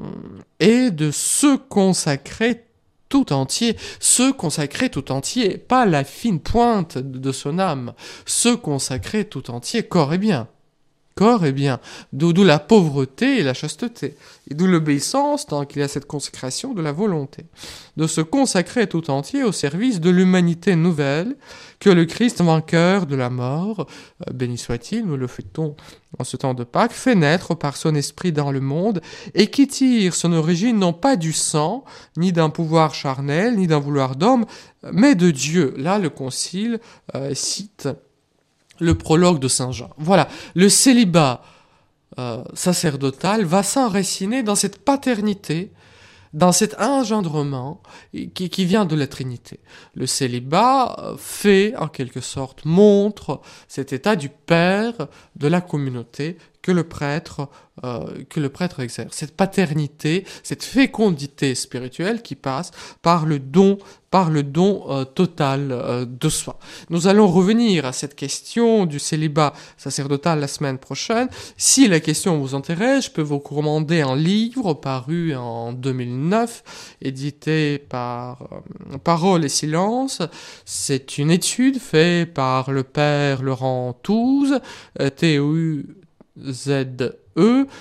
et 0.59 0.91
de 0.91 1.11
se 1.11 1.55
consacrer 1.55 2.65
tout 3.09 3.31
entier, 3.31 3.77
se 3.99 4.31
consacrer 4.31 4.89
tout 4.89 5.11
entier, 5.11 5.57
pas 5.57 5.85
la 5.85 6.03
fine 6.03 6.39
pointe 6.39 6.97
de 6.97 7.31
son 7.31 7.59
âme, 7.59 7.93
se 8.25 8.49
consacrer 8.49 9.25
tout 9.25 9.49
entier 9.49 9.83
corps 9.83 10.13
et 10.13 10.17
bien. 10.17 10.47
Corps, 11.17 11.45
eh 11.45 11.51
bien, 11.51 11.79
d'où 12.13 12.31
la 12.43 12.59
pauvreté 12.59 13.39
et 13.39 13.43
la 13.43 13.55
chasteté, 13.55 14.15
et 14.49 14.53
d'où 14.53 14.67
l'obéissance 14.67 15.47
tant 15.47 15.65
qu'il 15.65 15.81
y 15.81 15.83
a 15.83 15.87
cette 15.87 16.05
consécration 16.05 16.73
de 16.73 16.81
la 16.81 16.91
volonté, 16.91 17.45
de 17.97 18.05
se 18.05 18.21
consacrer 18.21 18.87
tout 18.87 19.09
entier 19.09 19.43
au 19.43 19.51
service 19.51 19.99
de 19.99 20.11
l'humanité 20.11 20.75
nouvelle 20.75 21.35
que 21.79 21.89
le 21.89 22.05
Christ 22.05 22.41
vainqueur 22.41 23.07
de 23.07 23.15
la 23.15 23.29
mort, 23.31 23.87
euh, 24.27 24.33
béni 24.33 24.57
soit-il, 24.57 25.05
nous 25.05 25.17
le 25.17 25.27
fêtons 25.27 25.75
en 26.19 26.23
ce 26.23 26.37
temps 26.37 26.53
de 26.53 26.63
Pâques, 26.63 26.93
fait 26.93 27.15
naître 27.15 27.55
par 27.55 27.77
son 27.77 27.95
esprit 27.95 28.31
dans 28.31 28.51
le 28.51 28.61
monde 28.61 29.01
et 29.33 29.47
qui 29.47 29.67
tire 29.67 30.13
son 30.13 30.33
origine 30.33 30.77
non 30.77 30.93
pas 30.93 31.15
du 31.15 31.33
sang, 31.33 31.83
ni 32.15 32.31
d'un 32.31 32.49
pouvoir 32.49 32.93
charnel, 32.93 33.57
ni 33.57 33.65
d'un 33.65 33.79
vouloir 33.79 34.15
d'homme, 34.15 34.45
mais 34.91 35.15
de 35.15 35.31
Dieu. 35.31 35.73
Là, 35.77 35.97
le 35.97 36.09
Concile 36.09 36.79
euh, 37.15 37.33
cite 37.33 37.89
le 38.79 38.95
prologue 38.95 39.39
de 39.39 39.47
Saint 39.47 39.71
Jean. 39.71 39.89
Voilà, 39.97 40.27
le 40.55 40.69
célibat 40.69 41.41
euh, 42.19 42.43
sacerdotal 42.53 43.43
va 43.43 43.63
s'enraciner 43.63 44.43
dans 44.43 44.55
cette 44.55 44.83
paternité, 44.83 45.71
dans 46.33 46.51
cet 46.51 46.79
engendrement 46.79 47.81
qui, 48.33 48.65
vient 48.65 48.85
de 48.85 48.95
la 48.95 49.07
Trinité. 49.07 49.59
Le 49.93 50.05
célibat 50.05 51.15
fait, 51.17 51.75
en 51.77 51.87
quelque 51.87 52.21
sorte, 52.21 52.65
montre 52.65 53.41
cet 53.67 53.93
état 53.93 54.15
du 54.15 54.29
Père 54.29 55.07
de 55.35 55.47
la 55.47 55.61
communauté 55.61 56.37
que 56.67 56.73
le 56.73 56.83
prêtre 56.83 57.47
euh, 57.83 58.23
que 58.27 58.39
le 58.39 58.49
prêtre 58.49 58.79
exerce. 58.79 59.15
Cette 59.15 59.37
paternité, 59.37 60.25
cette 60.41 60.63
fécondité 60.63 61.53
spirituelle 61.53 62.23
qui 62.23 62.33
passe 62.33 62.71
par 63.03 63.27
le 63.27 63.37
don, 63.37 63.77
par 64.09 64.31
le 64.31 64.41
don 64.41 64.85
euh, 64.89 65.05
total 65.05 65.71
euh, 65.71 66.03
de 66.03 66.27
soi. 66.27 66.57
Nous 66.89 67.07
allons 67.07 67.27
revenir 67.27 67.85
à 67.85 67.93
cette 67.93 68.15
question 68.15 68.87
du 68.87 68.97
célibat 68.97 69.53
sacerdotal 69.77 70.39
la 70.39 70.47
semaine 70.47 70.79
prochaine. 70.79 71.29
Si 71.55 71.87
la 71.87 71.99
question 71.99 72.39
vous 72.39 72.55
intéresse, 72.55 73.05
je 73.05 73.11
peux 73.11 73.21
vous 73.21 73.37
recommander 73.37 74.01
un 74.01 74.15
livre 74.15 74.73
paru 74.73 75.35
en 75.35 75.71
2009, 75.71 76.97
édité 77.01 77.77
par 77.77 78.49
Parole 79.03 79.45
et 79.45 79.49
Silence. 79.49 80.23
C'est 80.65 81.19
une 81.19 81.29
étude 81.29 81.77
faite 81.77 82.33
par 82.33 82.71
le 82.71 82.81
père 82.81 83.43
Laurent 83.43 83.93
Touze, 84.01 84.59
TU 85.15 85.85
Z 86.37 87.26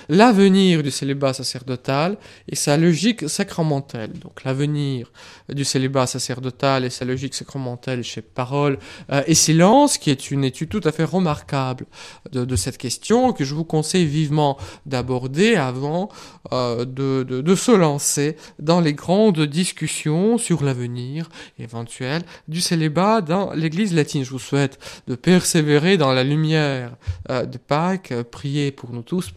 L'avenir 0.09 0.83
du 0.83 0.91
célibat 0.91 1.33
sacerdotal 1.33 2.17
et 2.47 2.55
sa 2.55 2.77
logique 2.77 3.27
sacramentelle. 3.27 4.13
Donc 4.13 4.43
l'avenir 4.43 5.11
du 5.49 5.65
célibat 5.65 6.07
sacerdotal 6.07 6.85
et 6.85 6.89
sa 6.89 7.05
logique 7.05 7.33
sacramentelle 7.33 8.03
chez 8.03 8.21
Parole 8.21 8.77
euh, 9.11 9.23
et 9.27 9.33
Silence, 9.33 9.97
qui 9.97 10.11
est 10.11 10.31
une 10.31 10.43
étude 10.43 10.69
tout 10.69 10.81
à 10.83 10.91
fait 10.91 11.03
remarquable 11.03 11.85
de, 12.31 12.55
cette 12.55 12.77
question, 12.77 13.33
que 13.33 13.43
je 13.43 13.55
vous 13.55 13.63
conseille 13.63 14.05
vivement 14.05 14.57
d'aborder 14.85 15.55
avant 15.55 16.09
euh, 16.53 16.85
de, 16.85 17.55
se 17.55 17.71
lancer 17.71 18.35
dans 18.59 18.81
les 18.81 18.93
grandes 18.93 19.41
discussions 19.41 20.37
sur 20.37 20.63
l'avenir 20.63 21.29
éventuel 21.57 22.21
du 22.47 22.61
célibat 22.61 23.21
dans 23.21 23.53
l'Église 23.53 23.93
latine. 23.93 24.23
Je 24.23 24.29
vous 24.29 24.39
souhaite 24.39 24.77
de 25.07 25.15
persévérer 25.15 25.97
dans 25.97 26.13
la 26.13 26.23
lumière 26.23 26.95
euh, 27.29 27.45
de 27.45 27.57
Pâques, 27.57 28.13
priez 28.31 28.71
pour 28.71 28.91
nous 28.91 29.01
tous, 29.01 29.31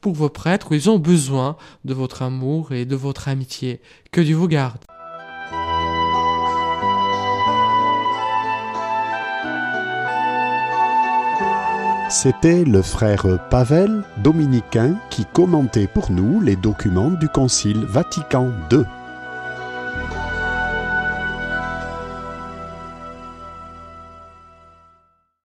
pour 0.00 0.14
vos 0.14 0.28
prêtres, 0.28 0.68
ils 0.72 0.90
ont 0.90 0.98
besoin 0.98 1.56
de 1.84 1.94
votre 1.94 2.22
amour 2.22 2.72
et 2.72 2.84
de 2.84 2.96
votre 2.96 3.28
amitié. 3.28 3.80
Que 4.10 4.20
Dieu 4.20 4.36
vous 4.36 4.48
garde. 4.48 4.84
C'était 12.10 12.64
le 12.64 12.80
frère 12.80 13.26
Pavel, 13.50 14.02
dominicain, 14.22 14.96
qui 15.10 15.26
commentait 15.26 15.86
pour 15.86 16.10
nous 16.10 16.40
les 16.40 16.56
documents 16.56 17.10
du 17.10 17.28
Concile 17.28 17.84
Vatican 17.84 18.50
II. 18.72 18.84